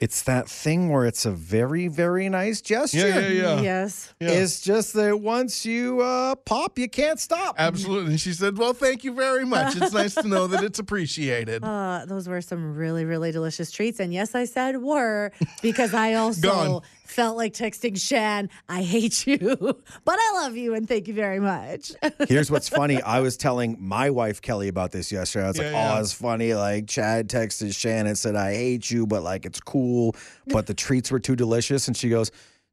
It's 0.03 0.23
that 0.23 0.49
thing 0.49 0.89
where 0.89 1.07
it's 1.07 1.25
a 1.27 1.31
very, 1.31 1.87
very 1.87 2.29
nice 2.29 2.61
gesture. 2.61 3.07
yeah, 3.07 3.21
yeah, 3.21 3.29
yeah. 3.29 3.61
Yes. 3.61 4.13
Yeah. 4.19 4.31
It's 4.31 4.61
just 4.61 4.95
that 4.95 5.21
once 5.21 5.65
you 5.65 6.01
uh, 6.01 6.35
pop, 6.35 6.77
you 6.77 6.89
can't 6.89 7.21
stop. 7.21 7.55
Absolutely. 7.57 8.11
And 8.11 8.21
she 8.21 8.33
said, 8.33 8.59
Well, 8.59 8.73
thank 8.73 9.05
you 9.05 9.15
very 9.15 9.45
much. 9.45 9.77
It's 9.77 9.93
nice 9.93 10.17
to 10.17 10.27
know 10.27 10.49
that 10.49 10.65
it's 10.65 10.81
appreciated. 10.81 11.63
Uh, 11.73 12.05
those 12.07 12.29
were 12.29 12.41
some 12.41 12.75
really, 12.75 13.05
really 13.05 13.33
delicious 13.33 13.71
treats. 13.71 13.99
And 13.99 14.13
yes, 14.13 14.35
I 14.35 14.45
said 14.45 14.83
were 14.83 15.33
because 15.63 15.95
I 15.95 16.15
also 16.23 16.41
Gone. 16.43 16.83
Felt 17.13 17.37
like 17.37 17.53
texting 17.53 18.01
Shan, 18.01 18.49
I 18.69 18.83
hate 18.83 19.27
you, 19.27 19.39
but 20.05 20.19
I 20.19 20.33
love 20.35 20.57
you 20.57 20.75
and 20.75 20.89
thank 20.89 21.09
you 21.09 21.15
very 21.15 21.39
much. 21.41 21.93
Here's 22.29 22.51
what's 22.51 22.69
funny. 22.69 23.01
I 23.03 23.21
was 23.21 23.37
telling 23.37 23.77
my 23.79 24.11
wife 24.11 24.43
Kelly 24.43 24.69
about 24.69 24.91
this 24.93 25.13
yesterday. 25.13 25.45
I 25.45 25.49
was 25.49 25.59
like, 25.59 25.67
Yeah, 25.73 25.95
"Oh, 25.97 26.01
it's 26.01 26.13
funny." 26.13 26.55
Like 26.55 26.87
Chad 26.89 27.29
texted 27.29 27.75
Shan 27.75 28.07
and 28.07 28.17
said, 28.19 28.35
"I 28.37 28.55
hate 28.55 28.91
you," 28.91 29.07
but 29.07 29.23
like 29.23 29.47
it's 29.47 29.61
cool. 29.61 30.17
But 30.47 30.67
the 30.67 30.75
treats 30.75 31.11
were 31.11 31.21
too 31.21 31.37
delicious, 31.37 31.87
and 31.89 31.97
she 31.97 32.09
goes, 32.09 32.31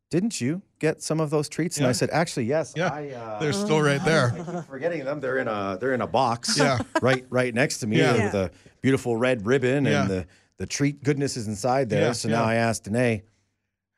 "Didn't 0.09 0.39
you 0.41 0.61
get 0.79 1.01
some 1.01 1.19
of 1.19 1.29
those 1.29 1.49
treats?" 1.49 1.77
And 1.77 1.85
I 1.87 1.91
said, 1.91 2.09
"Actually, 2.11 2.45
yes. 2.45 2.73
Yeah. 2.75 2.89
I, 2.93 3.09
uh, 3.11 3.39
They're 3.39 3.53
still 3.53 3.81
right 3.81 4.03
there. 4.05 4.33
I 4.33 4.37
keep 4.53 4.65
forgetting 4.65 5.03
them. 5.05 5.19
They're 5.19 5.37
in 5.39 5.47
a 5.47 5.77
they're 5.79 5.93
in 5.93 6.01
a 6.01 6.07
box. 6.07 6.57
Yeah. 6.57 6.79
right 7.01 7.25
right 7.29 7.53
next 7.53 7.79
to 7.79 7.87
me 7.87 7.97
Yeah. 7.97 8.25
with 8.25 8.33
a 8.33 8.51
beautiful 8.81 9.15
red 9.17 9.45
ribbon, 9.45 9.85
Yeah. 9.85 10.01
and 10.01 10.09
the 10.09 10.27
the 10.57 10.65
treat 10.65 11.03
goodness 11.03 11.37
is 11.37 11.47
inside 11.47 11.89
there. 11.89 12.07
Yeah, 12.07 12.11
so 12.13 12.27
now. 12.29 12.43
I 12.43 12.55
asked 12.55 12.83
Danae 12.85 13.23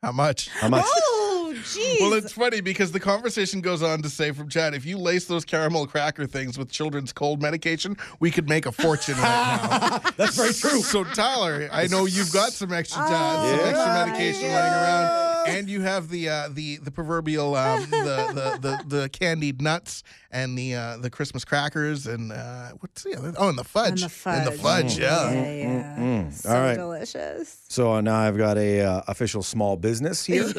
How 0.04 0.12
much? 0.12 0.50
how 0.50 0.68
much. 0.68 0.84
oh, 0.88 1.54
jeez. 1.58 2.00
Well, 2.02 2.14
it's 2.14 2.32
funny 2.34 2.60
because 2.60 2.92
the 2.92 3.00
conversation 3.00 3.62
goes 3.62 3.84
on 3.84 4.02
to 4.02 4.10
say 4.10 4.32
from 4.32 4.50
Chad, 4.50 4.74
if 4.74 4.84
you 4.84 4.98
lace 4.98 5.26
those 5.26 5.46
caramel 5.46 5.86
cracker 5.86 6.26
things 6.26 6.58
with 6.58 6.72
children's 6.72 7.14
cold 7.14 7.40
medication, 7.40 7.96
we 8.20 8.32
could 8.32 8.50
make 8.50 8.66
a 8.66 8.72
fortune 8.72 9.14
right 9.20 10.00
now. 10.02 10.12
That's 10.18 10.36
very 10.38 10.54
true. 10.54 10.82
So, 10.82 11.04
Tyler, 11.04 11.70
I 11.72 11.86
know 11.86 12.06
you've 12.06 12.34
got 12.34 12.52
some 12.52 12.74
extra, 12.74 13.00
Chad, 13.04 13.12
some 13.12 13.60
Yeah. 13.60 13.66
extra 13.66 13.94
medication 13.94 14.42
laying 14.42 14.56
around, 14.56 15.04
Yeah. 15.04 15.31
and 15.48 15.70
you 15.70 15.82
have 15.82 16.10
the 16.10 16.30
uh, 16.30 16.50
the 16.52 16.78
the 16.78 16.92
proverbial 16.92 17.56
um, 17.56 17.82
the, 17.90 18.58
the 18.60 18.60
the 18.88 18.96
the 19.02 19.10
candied 19.10 19.62
nuts 19.62 20.04
and 20.32 20.58
the 20.58 20.76
uh, 20.76 20.98
the 20.98 21.10
Christmas 21.10 21.44
crackers 21.46 22.08
and 22.08 22.32
uh, 22.32 22.70
what's 22.80 23.04
the 23.04 23.16
other? 23.18 23.34
Oh, 23.38 23.50
and 23.50 23.58
the 23.58 23.64
fudge. 23.64 23.90
And 23.90 24.00
the 24.04 24.10
fudge. 24.10 24.38
And 24.38 24.48
the 24.48 24.52
fudge, 24.58 24.98
yeah. 25.00 25.32
Yeah, 25.32 25.52
yeah. 25.54 25.96
Mm, 26.00 26.34
So 26.34 26.50
all 26.50 26.56
right. 26.62 26.76
delicious. 26.76 27.66
So 27.68 27.94
uh, 27.94 28.02
now 28.02 28.18
I've 28.20 28.38
got 28.38 28.58
a 28.58 28.82
uh, 28.82 29.02
official 29.08 29.44
small 29.44 29.76
business 29.78 30.26
here, 30.26 30.52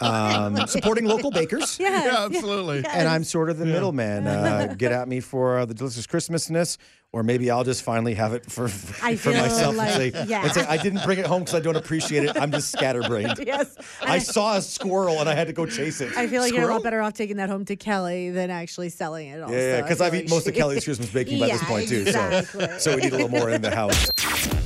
um, 0.00 0.66
supporting 0.66 1.04
local 1.04 1.30
bakers. 1.30 1.78
Yes, 1.78 2.04
Yeah, 2.06 2.24
absolutely. 2.24 2.84
and 2.88 3.08
I'm 3.08 3.24
sort 3.24 3.50
of 3.50 3.58
the 3.58 3.66
middleman. 3.66 4.26
Uh, 4.26 4.74
get 4.78 4.92
at 4.92 5.08
me 5.08 5.20
for 5.20 5.58
uh, 5.58 5.64
the 5.64 5.74
delicious 5.74 6.06
Christmasness, 6.06 6.78
or 7.12 7.22
maybe 7.24 7.50
I'll 7.50 7.64
just 7.64 7.82
finally 7.82 8.14
have 8.14 8.34
it 8.34 8.46
for 8.50 8.68
for, 8.68 9.04
I 9.04 9.16
for 9.16 9.30
myself 9.30 9.76
like- 9.76 9.88
and 9.88 10.14
say, 10.14 10.24
yeah. 10.26 10.42
and 10.44 10.52
say 10.52 10.64
I 10.66 10.76
didn't 10.76 11.02
bring 11.04 11.18
it 11.18 11.26
home 11.26 11.40
because 11.42 11.54
I 11.54 11.60
don't 11.60 11.76
appreciate 11.76 12.24
it. 12.24 12.36
I'm 12.40 12.50
just 12.52 12.70
scatterbrained. 12.72 13.38
Yes. 13.50 13.76
I 14.02 14.18
saw 14.18 14.56
a 14.56 14.62
squirrel 14.62 15.18
and 15.18 15.28
I 15.28 15.34
had 15.34 15.48
to 15.48 15.52
go 15.52 15.66
chase 15.66 16.00
it. 16.00 16.16
I 16.16 16.28
feel 16.28 16.40
like 16.40 16.52
you're 16.52 16.68
a 16.68 16.72
lot 16.72 16.82
better 16.84 17.00
off 17.00 17.14
taking 17.14 17.36
that 17.38 17.48
home 17.48 17.64
to 17.64 17.74
Kelly 17.74 18.30
than 18.30 18.50
actually 18.50 18.90
selling 18.90 19.28
it. 19.28 19.42
Also. 19.42 19.54
yeah, 19.54 19.80
because 19.82 20.00
I've 20.00 20.12
like 20.12 20.24
eaten 20.24 20.30
most 20.30 20.46
of 20.46 20.54
Kelly's 20.54 20.84
Christmas 20.84 21.10
baking 21.10 21.40
by 21.40 21.48
this 21.48 21.60
Yeah, 21.62 21.68
point 21.68 21.88
too. 21.88 22.04
So, 22.12 22.42
so 22.78 22.94
we 22.96 23.02
need 23.02 23.12
a 23.12 23.16
little 23.16 23.28
more 23.28 23.50
in 23.50 23.62
the 23.62 23.74
house. 23.74 24.08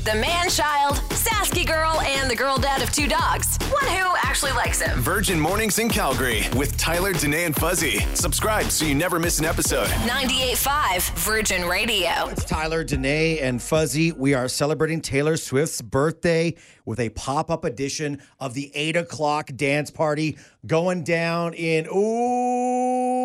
The 0.05 0.15
man 0.17 0.51
child, 0.51 0.97
Sasky 1.09 1.67
girl, 1.67 1.99
and 2.03 2.31
the 2.31 2.37
girl 2.37 2.59
dad 2.59 2.83
of 2.83 2.93
two 2.93 3.09
dogs. 3.09 3.57
One 3.71 3.87
who 3.87 4.15
actually 4.23 4.53
likes 4.53 4.79
him. 4.83 5.01
Virgin 5.01 5.41
Mornings 5.41 5.79
in 5.79 5.89
Calgary 5.89 6.43
with 6.57 6.77
Tyler, 6.77 7.15
Danae, 7.15 7.45
and 7.45 7.57
Fuzzy. 7.57 8.01
Subscribe 8.13 8.67
so 8.67 8.85
you 8.85 8.95
never 8.95 9.19
miss 9.19 9.39
an 9.39 9.47
episode. 9.47 9.89
98.5 10.07 11.11
Virgin 11.21 11.67
Radio. 11.67 12.29
It's 12.29 12.45
Tyler, 12.45 12.85
Danae, 12.85 13.39
and 13.39 13.63
Fuzzy. 13.63 14.13
We 14.13 14.35
are 14.35 14.47
celebrating 14.47 15.01
Taylor 15.01 15.39
Swift's 15.39 15.81
birthday 15.81 16.55
with 16.85 17.01
a 17.01 17.09
pop 17.09 17.51
up 17.51 17.65
edition 17.65 18.21
of 18.39 18.53
the 18.53 18.71
8 18.75 18.97
o'clock 18.97 19.53
dance 19.57 19.91
party 19.91 20.37
going 20.67 21.03
down 21.03 21.55
in, 21.55 21.87
ooh, 21.87 23.24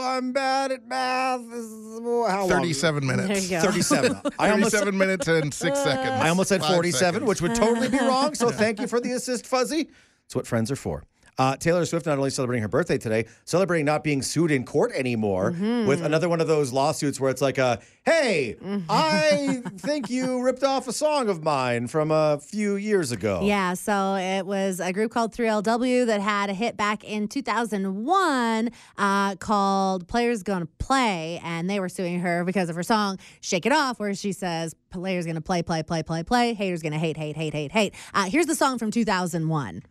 I'm 0.00 0.32
bad 0.32 0.72
at 0.72 0.86
math. 0.86 1.40
This 1.50 1.64
is- 1.64 1.98
How 2.00 2.40
long? 2.40 2.48
37 2.48 3.06
minutes. 3.06 3.28
There 3.28 3.38
you 3.38 3.48
go. 3.50 3.60
37. 3.72 4.20
I 4.38 4.50
almost, 4.50 4.72
37 4.72 4.98
minutes 4.98 5.28
and 5.28 5.52
six 5.52 5.78
seconds. 5.82 6.08
I 6.10 6.28
almost 6.28 6.48
said 6.48 6.62
47, 6.62 6.92
seconds. 7.14 7.28
which 7.28 7.42
would 7.42 7.54
totally 7.54 7.88
be 7.88 7.98
wrong. 8.00 8.34
So 8.34 8.50
thank 8.50 8.80
you 8.80 8.86
for 8.86 9.00
the 9.00 9.12
assist, 9.12 9.46
Fuzzy. 9.46 9.88
It's 10.26 10.34
what 10.36 10.46
friends 10.46 10.70
are 10.70 10.76
for. 10.76 11.04
Uh, 11.38 11.56
Taylor 11.56 11.84
Swift 11.86 12.04
not 12.06 12.18
only 12.18 12.30
celebrating 12.30 12.62
her 12.62 12.68
birthday 12.68 12.98
today, 12.98 13.26
celebrating 13.44 13.86
not 13.86 14.02
being 14.02 14.22
sued 14.22 14.50
in 14.50 14.64
court 14.64 14.92
anymore 14.92 15.52
Mm-hmm. 15.52 15.86
with 15.86 16.02
another 16.04 16.28
one 16.28 16.40
of 16.40 16.46
those 16.48 16.72
lawsuits 16.72 17.20
where 17.20 17.30
it's 17.30 17.40
like, 17.40 17.58
a, 17.58 17.78
"Hey, 18.04 18.56
Mm-hmm. 18.62 18.86
I 18.90 19.62
think 19.78 20.10
you 20.10 20.42
ripped 20.42 20.64
off 20.64 20.88
a 20.88 20.92
song 20.92 21.28
of 21.28 21.42
mine 21.44 21.86
from 21.86 22.10
a 22.10 22.38
few 22.40 22.74
years 22.76 23.12
ago." 23.12 23.40
Yeah, 23.44 23.74
so 23.74 24.16
it 24.16 24.46
was 24.46 24.80
a 24.80 24.92
group 24.92 25.12
called 25.12 25.32
3LW 25.32 26.06
that 26.06 26.20
had 26.20 26.50
a 26.50 26.54
hit 26.54 26.76
back 26.76 27.04
in 27.04 27.28
2001 27.28 28.70
uh, 28.96 29.34
called 29.36 30.08
Players 30.08 30.42
Gonna 30.42 30.66
Play, 30.78 31.40
and 31.44 31.68
they 31.70 31.80
were 31.80 31.88
suing 31.88 32.20
her 32.20 32.44
because 32.44 32.68
of 32.68 32.76
her 32.76 32.82
song 32.82 33.18
Shake 33.40 33.64
It 33.66 33.72
Off, 33.72 33.98
where 34.00 34.14
she 34.14 34.32
says, 34.32 34.74
Players 34.90 35.26
gonna 35.26 35.40
play, 35.42 35.62
play, 35.62 35.82
play, 35.82 36.02
play, 36.02 36.22
play, 36.22 36.54
haters 36.54 36.82
gonna 36.82 36.98
hate, 36.98 37.16
hate, 37.16 37.36
hate, 37.36 37.52
hate, 37.52 37.72
hate. 37.72 37.94
Uh, 38.14 38.24
here's 38.24 38.46
the 38.46 38.54
song 38.54 38.78
from 38.78 38.90
2001. 38.90 39.82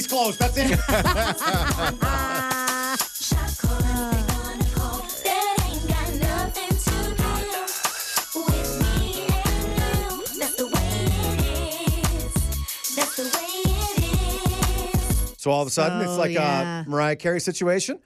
The 0.00 0.38
That's 0.38 0.56
it. 0.56 0.78
so 15.36 15.50
all 15.50 15.60
of 15.60 15.68
a 15.68 15.70
sudden, 15.70 16.00
it's 16.00 16.16
like 16.16 16.30
oh, 16.30 16.34
yeah. 16.34 16.84
a 16.86 16.88
Mariah 16.88 17.16
Carey 17.16 17.40
situation. 17.40 17.98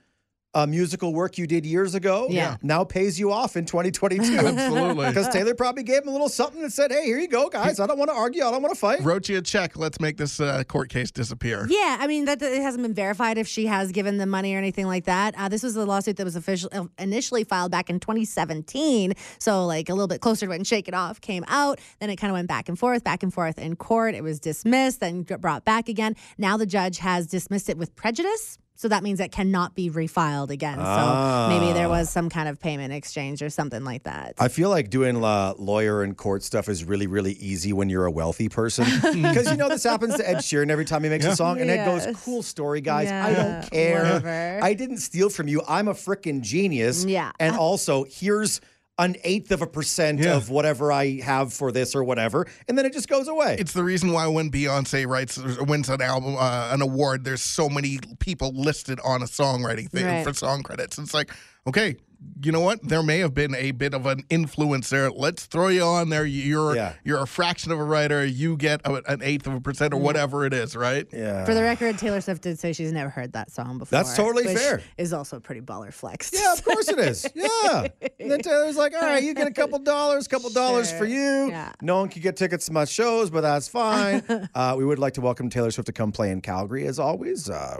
A 0.57 0.65
musical 0.65 1.13
work 1.13 1.37
you 1.37 1.45
did 1.45 1.67
years 1.67 1.93
ago 1.93 2.25
Yeah. 2.31 2.57
now 2.63 2.83
pays 2.83 3.19
you 3.19 3.31
off 3.31 3.55
in 3.55 3.65
2022. 3.65 4.37
Absolutely. 4.39 5.05
Because 5.17 5.27
Taylor 5.29 5.53
probably 5.53 5.83
gave 5.83 6.01
him 6.01 6.07
a 6.07 6.11
little 6.11 6.29
something 6.29 6.63
and 6.63 6.73
said, 6.73 6.91
hey, 6.91 7.05
here 7.05 7.19
you 7.19 7.27
go, 7.27 7.47
guys. 7.47 7.79
I 7.79 7.85
don't 7.85 7.99
want 7.99 8.09
to 8.09 8.15
argue. 8.15 8.43
I 8.43 8.49
don't 8.49 8.63
want 8.63 8.73
to 8.73 8.79
fight. 8.79 9.01
Wrote 9.03 9.29
you 9.29 9.37
a 9.37 9.41
check. 9.41 9.77
Let's 9.77 9.99
make 9.99 10.17
this 10.17 10.39
uh, 10.39 10.63
court 10.63 10.89
case 10.89 11.11
disappear. 11.11 11.67
Yeah, 11.69 11.97
I 11.99 12.07
mean 12.07 12.25
that 12.25 12.41
it 12.41 12.59
hasn't 12.63 12.81
been 12.81 12.95
verified 12.95 13.37
if 13.37 13.47
she 13.47 13.67
has 13.67 13.91
given 13.91 14.17
the 14.17 14.25
money 14.25 14.55
or 14.55 14.57
anything 14.57 14.87
like 14.87 15.05
that. 15.05 15.35
Uh, 15.37 15.47
this 15.47 15.61
was 15.61 15.75
a 15.75 15.85
lawsuit 15.85 16.17
that 16.17 16.23
was 16.23 16.35
official, 16.35 16.69
uh, 16.71 16.85
initially 16.97 17.43
filed 17.43 17.71
back 17.71 17.91
in 17.91 17.99
2017, 17.99 19.13
so 19.37 19.63
like 19.67 19.89
a 19.89 19.93
little 19.93 20.07
bit 20.07 20.21
closer 20.21 20.47
to 20.47 20.49
when 20.49 20.63
Shake 20.63 20.87
It 20.87 20.95
Off 20.95 21.21
came 21.21 21.45
out. 21.47 21.79
Then 21.99 22.09
it 22.09 22.15
kind 22.15 22.31
of 22.31 22.33
went 22.35 22.47
back 22.47 22.67
and 22.67 22.79
forth, 22.79 23.03
back 23.03 23.21
and 23.21 23.31
forth 23.31 23.59
in 23.59 23.75
court. 23.75 24.15
It 24.15 24.23
was 24.23 24.39
dismissed, 24.39 25.01
then 25.01 25.21
brought 25.21 25.65
back 25.65 25.87
again. 25.87 26.15
Now 26.39 26.57
the 26.57 26.65
judge 26.65 26.97
has 26.97 27.27
dismissed 27.27 27.69
it 27.69 27.77
with 27.77 27.95
prejudice. 27.95 28.57
So 28.77 28.87
that 28.89 29.03
means 29.03 29.19
it 29.19 29.31
cannot 29.31 29.75
be 29.75 29.89
refiled 29.89 30.51
again. 30.51 30.77
So 30.77 31.47
maybe 31.49 31.73
there 31.73 31.89
was 31.89 32.09
some 32.09 32.29
kind 32.29 32.47
of 32.47 32.59
payment 32.59 32.93
exchange 32.93 33.41
or 33.41 33.49
something 33.49 33.83
like 33.83 34.03
that. 34.03 34.35
I 34.37 34.47
feel 34.49 34.69
like 34.69 34.89
doing 34.91 35.23
uh, 35.23 35.53
lawyer 35.57 36.03
and 36.03 36.15
court 36.15 36.43
stuff 36.43 36.69
is 36.69 36.83
really, 36.83 37.07
really 37.07 37.33
easy 37.33 37.73
when 37.73 37.89
you're 37.89 38.05
a 38.05 38.11
wealthy 38.11 38.49
person. 38.49 38.85
Because 39.27 39.49
you 39.51 39.57
know 39.57 39.67
this 39.67 39.83
happens 39.83 40.15
to 40.17 40.29
Ed 40.29 40.37
Sheeran 40.37 40.69
every 40.69 40.85
time 40.85 41.03
he 41.03 41.09
makes 41.09 41.25
a 41.25 41.35
song, 41.35 41.59
and 41.59 41.69
Ed 41.69 41.85
goes, 41.85 42.07
"Cool 42.23 42.43
story, 42.43 42.81
guys. 42.81 43.11
I 43.11 43.33
don't 43.33 43.69
care. 43.71 44.03
whatever. 44.03 44.59
I 44.63 44.73
didn't 44.73 44.97
steal 44.97 45.29
from 45.29 45.47
you. 45.47 45.61
I'm 45.67 45.87
a 45.87 45.93
freaking 45.93 46.41
genius. 46.41 47.03
Yeah. 47.03 47.31
And 47.39 47.55
also, 47.55 48.05
here's 48.09 48.61
an 48.99 49.15
eighth 49.23 49.51
of 49.51 49.61
a 49.61 49.67
percent 49.67 50.19
Yeah. 50.19 50.35
of 50.35 50.49
whatever 50.49 50.91
I 50.91 51.19
have 51.21 51.53
for 51.53 51.71
this 51.71 51.93
or 51.95 52.03
whatever, 52.03 52.47
and 52.67 52.77
then 52.77 52.85
it 52.85 52.93
just 52.93 53.07
goes 53.07 53.27
away. 53.27 53.55
It's 53.59 53.73
the 53.73 53.83
reason 53.83 54.11
why 54.11 54.25
when 54.27 54.49
Beyonce 54.49 55.05
writes 55.07 55.37
or 55.37 55.63
wins 55.65 55.87
an 55.89 56.01
album, 56.01 56.35
uh, 56.35 56.69
an 56.73 56.81
award, 56.81 57.23
there's 57.23 57.41
so 57.43 57.69
many 57.69 57.99
people 58.19 58.51
listed 58.55 58.99
on 59.03 59.21
a 59.21 59.25
songwriting 59.25 59.89
thing 59.89 60.05
Right. 60.05 60.23
for 60.25 60.33
song 60.33 60.63
credits. 60.63 60.97
It's 60.97 61.13
like, 61.13 61.31
okay, 61.67 61.97
you 62.41 62.51
know 62.51 62.61
what? 62.61 62.81
There 62.87 63.03
may 63.03 63.19
have 63.19 63.33
been 63.33 63.53
a 63.55 63.71
bit 63.71 63.93
of 63.93 64.05
an 64.05 64.23
influencer. 64.29 65.11
Let's 65.15 65.45
throw 65.45 65.67
you 65.67 65.83
on 65.83 66.09
there. 66.09 66.25
You're 66.25 66.75
Yeah. 66.75 66.93
you're 67.03 67.19
a 67.21 67.27
fraction 67.27 67.71
of 67.71 67.79
a 67.79 67.83
writer. 67.83 68.25
You 68.25 68.57
get 68.57 68.81
a, 68.85 68.95
an 69.11 69.21
eighth 69.23 69.47
of 69.47 69.53
a 69.53 69.61
percent 69.61 69.93
or 69.93 69.97
whatever 69.97 70.45
it 70.45 70.53
is, 70.53 70.75
right? 70.75 71.07
yeah. 71.13 71.45
For 71.45 71.53
the 71.53 71.61
record, 71.61 71.97
Taylor 71.97 72.21
Swift 72.21 72.41
did 72.43 72.59
say 72.59 72.73
she's 72.73 72.91
never 72.91 73.09
heard 73.09 73.33
that 73.33 73.51
song 73.51 73.77
before. 73.77 73.97
That's 73.97 74.15
totally 74.15 74.45
which 74.45 74.57
fair. 74.57 74.81
Is 74.97 75.13
also 75.13 75.39
pretty 75.39 75.61
baller 75.61 75.93
flexed. 75.93 76.33
Yeah, 76.33 76.53
of 76.53 76.63
course 76.63 76.87
it 76.89 76.99
is. 76.99 77.25
Yeah. 77.35 77.87
And 78.19 78.31
then 78.31 78.39
Taylor's 78.41 78.77
like, 78.77 78.93
all 78.93 79.01
right, 79.01 79.23
you 79.23 79.33
get 79.33 79.47
a 79.47 79.51
couple 79.51 79.77
dollars, 79.79 80.27
couple 80.27 80.49
dollars 80.49 80.91
for 80.91 81.05
you. 81.05 81.49
Yeah. 81.49 81.71
No 81.81 81.97
one 81.99 82.09
can 82.09 82.21
get 82.21 82.35
tickets 82.35 82.65
to 82.65 82.73
my 82.73 82.85
shows, 82.85 83.29
but 83.29 83.41
that's 83.41 83.67
fine. 83.67 84.23
uh, 84.55 84.75
we 84.77 84.85
would 84.85 84.99
like 84.99 85.13
to 85.13 85.21
welcome 85.21 85.49
Taylor 85.49 85.71
Swift 85.71 85.85
to 85.87 85.93
come 85.93 86.11
play 86.11 86.31
in 86.31 86.41
Calgary 86.41 86.87
as 86.87 86.99
always. 86.99 87.49
Uh, 87.49 87.77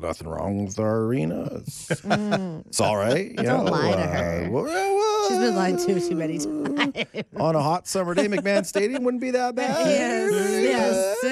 nothing 0.00 0.28
wrong 0.28 0.64
with 0.64 0.78
our 0.78 1.00
arena. 1.02 1.48
It's, 1.56 1.90
it's 1.90 2.80
all 2.80 2.96
right. 2.96 3.30
You 3.36 3.42
know, 3.42 3.64
lie 3.72 3.92
to 3.92 4.02
her. 4.02 4.48
well, 4.50 4.64
well, 4.64 5.28
She's 5.28 5.38
been 5.38 5.54
lied 5.56 5.78
to 5.78 6.00
too 6.08 6.14
many 6.14 6.38
times. 6.38 7.24
on 7.38 7.54
a 7.56 7.62
hot 7.62 7.86
summer 7.86 8.14
day, 8.14 8.26
McMahon 8.28 8.66
Stadium 8.66 9.04
wouldn't 9.04 9.20
be 9.20 9.30
that 9.30 9.54
bad. 9.54 9.86
yes, 9.86 11.22
yes. 11.22 11.24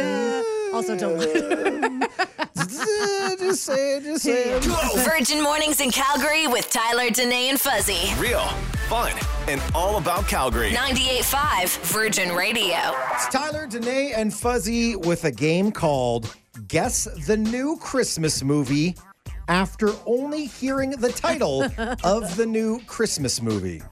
Uh, 0.73 0.77
also, 0.77 0.97
don't 0.97 1.19
lie. 1.19 2.09
just 3.39 3.65
saying, 3.65 4.03
just 4.05 4.23
saying. 4.23 4.61
Virgin 5.05 5.43
Mornings 5.43 5.81
in 5.81 5.91
Calgary 5.91 6.47
with 6.47 6.71
Tyler, 6.71 7.11
Danae, 7.11 7.49
and 7.49 7.61
Fuzzy. 7.61 8.13
Real, 8.19 8.47
fun, 8.89 9.13
and 9.49 9.61
all 9.75 9.97
about 9.99 10.29
Calgary. 10.29 10.71
98.5 10.71 11.79
Virgin 11.93 12.35
Radio. 12.35 12.77
It's 13.13 13.29
Tyler, 13.29 13.67
Danae, 13.67 14.13
and 14.13 14.33
Fuzzy 14.33 14.97
with 14.97 15.25
a 15.25 15.33
game 15.33 15.73
called 15.73 16.35
Guess 16.69 17.05
the 17.27 17.37
New 17.37 17.77
Christmas 17.79 18.43
Movie 18.43 18.95
after 19.51 19.91
only 20.07 20.47
hearing 20.47 20.91
the 20.93 21.11
title 21.11 21.65
of 22.05 22.37
the 22.37 22.47
new 22.47 22.81
Christmas 22.87 23.43
movie. 23.43 23.83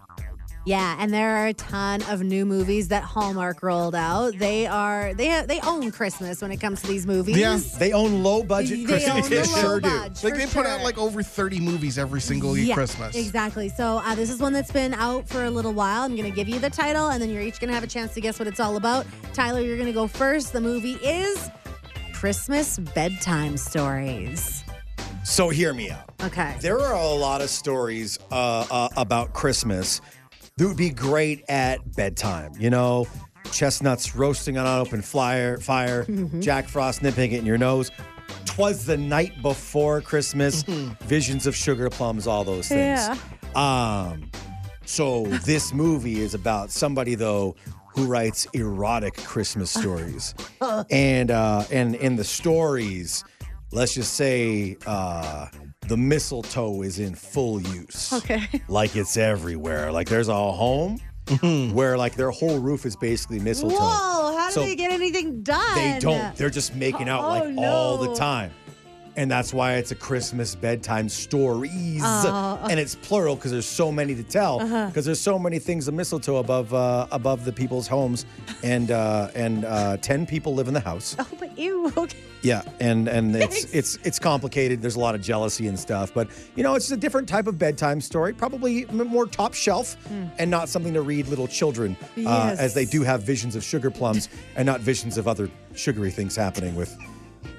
Yeah, 0.67 0.97
and 0.99 1.11
there 1.15 1.37
are 1.39 1.47
a 1.47 1.55
ton 1.55 2.03
of 2.11 2.23
new 2.23 2.45
movies 2.45 2.89
that 2.89 3.03
Hallmark 3.03 3.63
rolled 3.63 3.95
out. 3.95 4.37
They 4.39 4.67
are 4.67 5.15
they 5.15 5.27
have, 5.27 5.49
they 5.49 5.61
own 5.61 5.91
Christmas 5.91 6.43
when 6.43 6.53
it 6.53 6.59
comes 6.61 6.83
to 6.83 6.87
these 6.89 7.07
movies. 7.07 7.39
Yeah. 7.39 7.59
They 7.79 7.93
own 7.93 8.23
low 8.23 8.43
budget 8.43 8.81
They 8.81 8.85
Christmas. 8.85 9.25
own 9.25 9.31
They 9.31 9.37
the 9.39 9.45
sure 9.45 9.63
low 9.71 9.81
do. 9.81 9.89
budge, 9.89 10.23
Like 10.25 10.35
for 10.35 10.39
they 10.39 10.47
put 10.47 10.67
out 10.67 10.83
like 10.83 10.99
over 10.99 11.23
30 11.23 11.61
movies 11.61 11.97
every 11.97 12.21
single 12.21 12.57
Yeah, 12.59 12.75
Christmas. 12.75 13.17
Exactly. 13.17 13.71
So 13.71 14.03
uh, 14.05 14.15
this 14.15 14.29
is 14.31 14.41
one 14.41 14.53
that's 14.53 14.71
been 14.73 14.93
out 14.95 15.27
for 15.27 15.45
a 15.45 15.51
little 15.51 15.73
while. 15.73 16.03
I'm 16.03 16.15
going 16.15 16.29
to 16.31 16.37
give 16.37 16.49
you 16.51 16.59
the 16.59 16.71
title, 16.71 17.09
and 17.09 17.23
then 17.23 17.31
you're 17.31 17.43
each 17.43 17.61
going 17.61 17.69
to 17.69 17.75
have 17.75 17.85
a 17.85 17.89
chance 17.89 18.13
to 18.15 18.21
guess 18.21 18.39
what 18.39 18.47
it's 18.47 18.61
all 18.61 18.77
about. 18.77 19.07
Tyler, 19.33 19.61
you're 19.63 19.77
going 19.79 19.87
to 19.89 19.93
go 19.95 20.07
first. 20.07 20.53
The 20.53 20.61
movie 20.61 20.95
is 21.03 21.49
Christmas 22.13 22.79
Bedtime 22.79 23.57
Stories. 23.57 24.65
So 25.25 25.51
hear 25.51 25.75
me 25.75 25.91
out. 25.91 26.11
Okay. 26.23 26.57
There 26.61 26.81
are 26.81 26.95
a 26.95 27.07
lot 27.15 27.41
of 27.43 27.51
stories 27.51 28.19
uh, 28.33 28.67
uh, 28.71 28.89
about 28.97 29.35
Christmas 29.35 30.01
that 30.57 30.67
would 30.67 30.77
be 30.77 30.91
great 30.91 31.45
at 31.49 31.95
bedtime. 31.95 32.53
You 32.59 32.71
know, 32.71 33.07
chestnuts 33.53 34.17
roasting 34.17 34.57
on 34.59 34.67
an 34.67 34.79
open 34.81 35.03
fire, 35.03 35.59
fire 35.59 36.05
Mm-hmm. 36.05 36.41
Jack 36.41 36.69
Frost 36.69 37.03
nipping 37.03 37.33
it 37.33 37.39
in 37.39 37.47
your 37.47 37.59
nose. 37.59 37.91
Twas 38.47 38.85
the 38.87 38.97
night 38.97 39.41
before 39.43 40.01
Christmas, 40.01 40.63
visions 41.03 41.47
of 41.47 41.55
sugar 41.55 41.89
plums, 41.91 42.27
all 42.27 42.43
those 42.45 42.69
things. 42.69 43.01
Mm-hmm. 43.01 43.57
Yeah. 43.57 44.09
Um, 44.13 44.31
so 44.85 45.25
this 45.45 45.73
movie 45.73 46.21
is 46.21 46.35
about 46.35 46.71
somebody 46.71 47.15
though 47.15 47.55
who 47.95 48.07
writes 48.07 48.47
erotic 48.55 49.17
Christmas 49.17 49.71
stories, 49.71 50.35
and 50.91 51.31
uh, 51.31 51.65
and 51.71 51.95
in 51.97 52.17
the 52.17 52.25
stories, 52.25 53.25
let's 53.73 53.95
just 53.95 54.15
say 54.15 54.77
uh, 54.87 55.47
the 55.87 55.97
mistletoe 55.97 56.83
is 56.83 56.99
in 56.99 57.15
full 57.15 57.61
use. 57.61 58.13
Okay. 58.13 58.43
like 58.69 58.97
it's 58.97 59.17
everywhere. 59.17 59.93
Like 59.93 60.09
there's 60.09 60.29
a 60.29 60.35
home 60.53 60.99
where 61.75 61.99
like 61.99 62.15
their 62.15 62.31
whole 62.31 62.59
roof 62.59 62.87
is 62.87 62.97
basically 62.97 63.39
mistletoe. 63.39 63.77
Whoa, 63.77 64.37
how 64.37 64.49
do 64.49 64.55
So 64.55 64.61
they 64.61 64.75
get 64.77 64.91
anything 64.93 65.43
done? 65.43 65.75
They 65.77 65.99
don't. 66.01 66.35
They're 66.37 66.49
just 66.51 66.75
making 66.75 67.09
out 67.09 67.25
Oh, 67.25 67.29
like 67.29 67.59
all 67.59 67.99
the 67.99 68.07
no. 68.09 68.15
time. 68.15 68.51
And 69.19 69.29
that's 69.29 69.53
why 69.53 69.75
it's 69.75 69.91
a 69.91 69.97
Christmas 69.97 70.55
bedtime 70.55 71.09
stories. 71.09 72.03
Oh. 72.05 72.61
And 72.71 72.79
it's 72.79 72.95
plural 72.95 73.35
because 73.35 73.51
there's 73.51 73.67
so 73.67 73.91
many 73.91 74.15
to 74.15 74.23
tell. 74.23 74.59
Because 74.61 74.73
Uh-huh. 74.73 75.01
there's 75.03 75.21
so 75.21 75.39
many 75.41 75.59
things 75.59 75.89
of 75.89 75.95
mistletoe 75.95 76.37
above 76.37 76.73
uh, 76.73 77.09
above 77.11 77.45
the 77.45 77.53
people's 77.53 77.89
homes. 77.89 78.27
And 78.63 78.93
uh, 78.93 79.31
and 79.35 79.65
uh, 79.65 79.97
ten 79.97 80.25
people 80.25 80.55
live 80.55 80.69
in 80.69 80.75
the 80.75 80.81
house. 80.81 81.17
Oh, 81.19 81.27
but 81.39 81.59
ew. 81.59 81.93
Okay. 81.97 82.17
Yeah, 82.43 82.63
and 82.79 83.09
and 83.09 83.35
it's 83.35 83.65
it's 83.75 83.99
it's 84.05 84.21
complicated. 84.21 84.81
There's 84.81 84.95
a 84.95 85.01
lot 85.01 85.17
of 85.17 85.21
jealousy 85.21 85.67
and 85.67 85.77
stuff, 85.77 86.15
but 86.15 86.29
you 86.55 86.63
know, 86.63 86.77
it's 86.77 86.89
a 86.93 86.97
different 86.97 87.29
type 87.29 87.49
of 87.49 87.59
bedtime 87.59 88.01
story. 88.01 88.33
Probably 88.33 88.85
more 88.93 89.27
top 89.27 89.55
shelf, 89.55 89.97
and 90.39 90.49
not 90.49 90.69
something 90.69 90.95
to 90.95 91.03
read 91.03 91.27
little 91.27 91.49
children, 91.49 91.97
uh. 92.01 92.07
Yes. 92.21 92.59
as 92.61 92.75
they 92.75 92.85
do 92.85 93.03
have 93.03 93.25
visions 93.25 93.57
of 93.57 93.65
sugar 93.65 93.91
plums 93.91 94.29
and 94.55 94.65
not 94.67 94.81
visions 94.81 95.19
of 95.19 95.27
other 95.27 95.51
sugary 95.75 96.13
things 96.13 96.37
happening 96.37 96.77
with. 96.77 96.97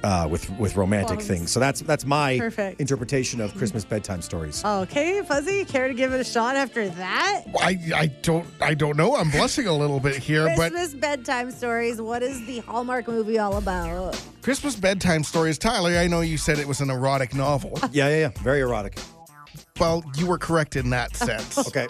Uh, 0.03 0.27
with 0.29 0.49
with 0.59 0.75
romantic 0.77 1.17
Plums. 1.19 1.27
things, 1.27 1.51
so 1.51 1.59
that's 1.59 1.81
that's 1.81 2.05
my 2.05 2.37
Perfect. 2.37 2.79
interpretation 2.79 3.41
of 3.41 3.53
Christmas 3.55 3.83
bedtime 3.83 4.21
stories. 4.21 4.63
Okay, 4.63 5.21
Fuzzy, 5.23 5.65
care 5.65 5.87
to 5.89 5.93
give 5.93 6.13
it 6.13 6.21
a 6.21 6.23
shot 6.23 6.55
after 6.55 6.87
that? 6.89 7.43
I, 7.61 7.77
I 7.95 8.05
don't 8.21 8.45
I 8.61 8.73
don't 8.75 8.95
know. 8.95 9.15
I'm 9.15 9.29
blushing 9.29 9.67
a 9.67 9.73
little 9.75 9.99
bit 9.99 10.15
here, 10.15 10.45
but 10.55 10.71
Christmas 10.71 10.93
bedtime 10.93 11.51
stories. 11.51 12.01
What 12.01 12.23
is 12.23 12.45
the 12.45 12.59
Hallmark 12.59 13.07
movie 13.09 13.39
all 13.39 13.57
about? 13.57 14.21
Christmas 14.41 14.75
bedtime 14.75 15.23
stories. 15.23 15.57
Tyler, 15.57 15.91
I 15.97 16.07
know 16.07 16.21
you 16.21 16.37
said 16.37 16.59
it 16.59 16.67
was 16.67 16.79
an 16.81 16.89
erotic 16.89 17.33
novel. 17.35 17.77
Yeah, 17.91 18.07
yeah, 18.09 18.17
yeah, 18.17 18.29
very 18.43 18.61
erotic. 18.61 18.97
well, 19.79 20.03
you 20.17 20.27
were 20.27 20.37
correct 20.37 20.75
in 20.75 20.89
that 20.91 21.15
sense. 21.15 21.57
Okay, 21.67 21.87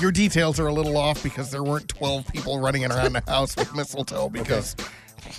Your 0.00 0.12
details 0.12 0.60
are 0.60 0.66
a 0.68 0.72
little 0.72 0.96
off 0.96 1.22
because 1.22 1.50
there 1.50 1.62
weren't 1.64 1.88
12 1.88 2.26
people 2.28 2.60
running 2.60 2.84
around 2.84 3.12
the 3.14 3.22
house 3.26 3.56
with 3.56 3.74
mistletoe 3.74 4.28
because, 4.28 4.76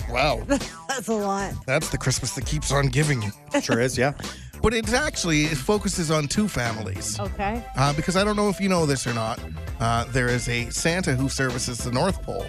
wow, 0.09 0.41
That's 0.88 1.07
a 1.07 1.13
lot. 1.13 1.53
that's 1.65 1.89
the 1.89 1.97
Christmas 1.97 2.33
that 2.35 2.45
keeps 2.45 2.71
on 2.71 2.88
giving 2.88 3.21
you. 3.21 3.31
sure 3.61 3.79
is. 3.79 3.97
Yeah, 3.97 4.13
But 4.61 4.73
it 4.73 4.91
actually, 4.93 5.43
it 5.45 5.57
focuses 5.57 6.09
on 6.09 6.27
two 6.27 6.47
families. 6.47 7.19
Okay. 7.19 7.63
Uh, 7.75 7.93
because 7.93 8.15
I 8.15 8.23
don't 8.23 8.35
know 8.35 8.49
if 8.49 8.59
you 8.59 8.67
know 8.69 8.85
this 8.88 9.05
or 9.05 9.13
not, 9.13 9.39
uh, 9.79 10.05
there 10.05 10.27
is 10.27 10.49
a 10.49 10.69
Santa 10.71 11.13
who 11.15 11.29
services 11.29 11.77
the 11.79 11.91
North 11.91 12.21
Pole, 12.23 12.47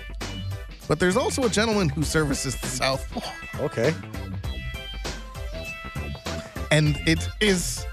but 0.89 0.99
there's 0.99 1.17
also 1.17 1.43
a 1.45 1.51
gentleman 1.51 1.89
who 1.91 2.03
services 2.05 2.59
the 2.61 2.69
South 2.69 3.07
Pole. 3.11 3.65
okay. 3.67 3.93
And 6.71 6.97
it 7.07 7.29
is 7.41 7.85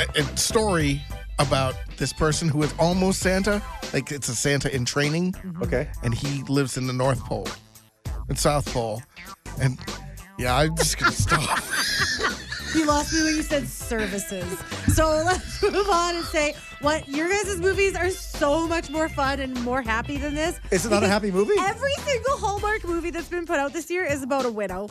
a, 0.00 0.20
a 0.20 0.36
story 0.36 1.00
about 1.38 1.74
this 1.98 2.12
person 2.12 2.48
who 2.48 2.62
is 2.62 2.72
almost 2.78 3.20
Santa, 3.20 3.62
like 3.92 4.10
it's 4.10 4.28
a 4.28 4.34
Santa 4.34 4.74
in 4.74 4.84
training, 4.84 5.34
Okay. 5.62 5.88
and 6.02 6.14
he 6.14 6.42
lives 6.44 6.76
in 6.76 6.86
the 6.86 6.92
North 6.92 7.20
Pole 7.20 7.46
and 8.28 8.38
South 8.38 8.72
Pole. 8.72 9.02
And 9.60 9.78
yeah, 10.38 10.56
I'm 10.56 10.76
just 10.76 10.98
gonna 10.98 11.12
stop. 11.12 11.60
You 12.74 12.84
lost 12.84 13.14
me 13.14 13.22
when 13.22 13.34
you 13.36 13.42
said 13.42 13.66
services. 13.66 14.44
So 14.94 15.08
let's 15.24 15.62
move 15.62 15.88
on 15.88 16.16
and 16.16 16.24
say 16.24 16.54
what 16.82 17.08
your 17.08 17.28
guys' 17.28 17.58
movies 17.58 17.96
are 17.96 18.10
so 18.10 18.68
much 18.68 18.90
more 18.90 19.08
fun 19.08 19.40
and 19.40 19.58
more 19.62 19.80
happy 19.80 20.18
than 20.18 20.34
this. 20.34 20.60
Is 20.70 20.84
it 20.84 20.90
not 20.90 21.02
a 21.02 21.08
happy 21.08 21.30
movie? 21.30 21.54
Every 21.58 21.94
single 22.04 22.36
Hallmark 22.36 22.86
movie 22.86 23.10
that's 23.10 23.28
been 23.28 23.46
put 23.46 23.58
out 23.58 23.72
this 23.72 23.90
year 23.90 24.04
is 24.04 24.22
about 24.22 24.44
a 24.44 24.50
widow. 24.50 24.90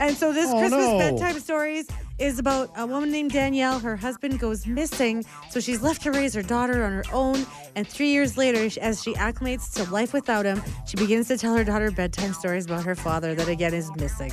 And 0.00 0.16
so 0.16 0.32
this 0.32 0.50
Oh, 0.50 0.58
Christmas 0.58 0.86
no. 0.86 0.98
bedtime 0.98 1.40
stories 1.40 1.86
is 2.18 2.38
about 2.38 2.70
a 2.76 2.86
woman 2.86 3.10
named 3.10 3.32
Danielle. 3.32 3.78
Her 3.78 3.96
husband 3.96 4.38
goes 4.38 4.66
missing, 4.66 5.24
so 5.50 5.60
she's 5.60 5.82
left 5.82 6.02
to 6.02 6.12
raise 6.12 6.34
her 6.34 6.42
daughter 6.42 6.84
on 6.84 6.92
her 6.92 7.04
own. 7.12 7.46
And 7.74 7.86
three 7.86 8.08
years 8.08 8.36
later, 8.36 8.68
as 8.80 9.02
she 9.02 9.14
acclimates 9.14 9.72
to 9.74 9.90
life 9.90 10.12
without 10.12 10.44
him, 10.46 10.62
she 10.86 10.96
begins 10.96 11.28
to 11.28 11.36
tell 11.38 11.54
her 11.56 11.64
daughter 11.64 11.90
bedtime 11.90 12.32
stories 12.32 12.66
about 12.66 12.84
her 12.84 12.94
father 12.94 13.34
that 13.34 13.48
again 13.48 13.74
is 13.74 13.90
missing. 13.96 14.32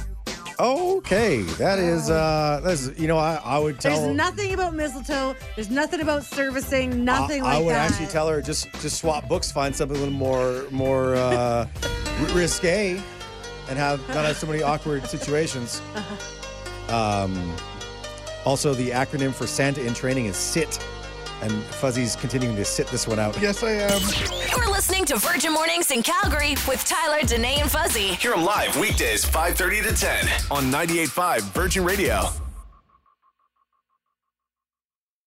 Okay, 0.59 1.41
that 1.57 1.79
is 1.79 2.09
uh, 2.11 2.61
that's 2.63 2.91
you 2.99 3.07
know 3.07 3.17
I, 3.17 3.41
I 3.43 3.57
would 3.57 3.79
tell. 3.79 3.99
There's 3.99 4.15
nothing 4.15 4.53
about 4.53 4.75
mistletoe. 4.75 5.35
There's 5.55 5.71
nothing 5.71 5.99
about 5.99 6.23
servicing. 6.23 7.03
Nothing 7.03 7.41
I, 7.41 7.45
like 7.45 7.55
I 7.55 7.59
would 7.61 7.73
that. 7.73 7.91
actually 7.91 8.07
tell 8.07 8.27
her 8.29 8.39
just 8.39 8.71
just 8.73 8.99
swap 8.99 9.27
books, 9.27 9.51
find 9.51 9.75
something 9.75 9.97
a 9.97 9.99
little 9.99 10.13
more 10.13 10.65
more 10.69 11.15
uh, 11.15 11.67
risque, 12.33 13.01
and 13.69 13.77
have 13.77 13.99
not 14.09 14.25
have 14.25 14.37
so 14.37 14.47
many 14.47 14.61
awkward 14.63 15.05
situations. 15.07 15.81
Uh-huh. 15.95 16.95
Um, 16.95 17.55
Also, 18.45 18.73
the 18.73 18.89
acronym 18.89 19.33
for 19.33 19.47
Santa 19.47 19.81
in 19.85 19.93
training 19.93 20.25
is 20.25 20.35
SIT, 20.35 20.85
and 21.41 21.51
Fuzzy's 21.79 22.17
continuing 22.17 22.57
to 22.57 22.65
sit 22.65 22.87
this 22.87 23.07
one 23.07 23.17
out. 23.17 23.39
Yes, 23.41 23.63
I 23.63 23.71
am. 23.71 24.01
You're 24.51 24.69
listening 24.69 25.05
to 25.05 25.15
Virgin 25.15 25.53
Mornings 25.53 25.91
in 25.91 26.03
Calgary 26.03 26.55
with 26.67 26.83
Tyler, 26.83 27.21
Danae, 27.25 27.61
and 27.61 27.71
Fuzzy. 27.71 28.15
Hear 28.15 28.33
'em 28.33 28.43
live 28.43 28.75
weekdays 28.77 29.23
5:30 29.23 29.81
to 29.81 29.93
10 29.95 30.27
on 30.51 30.69
98.5 30.69 31.43
Virgin 31.53 31.85
Radio. 31.85 32.29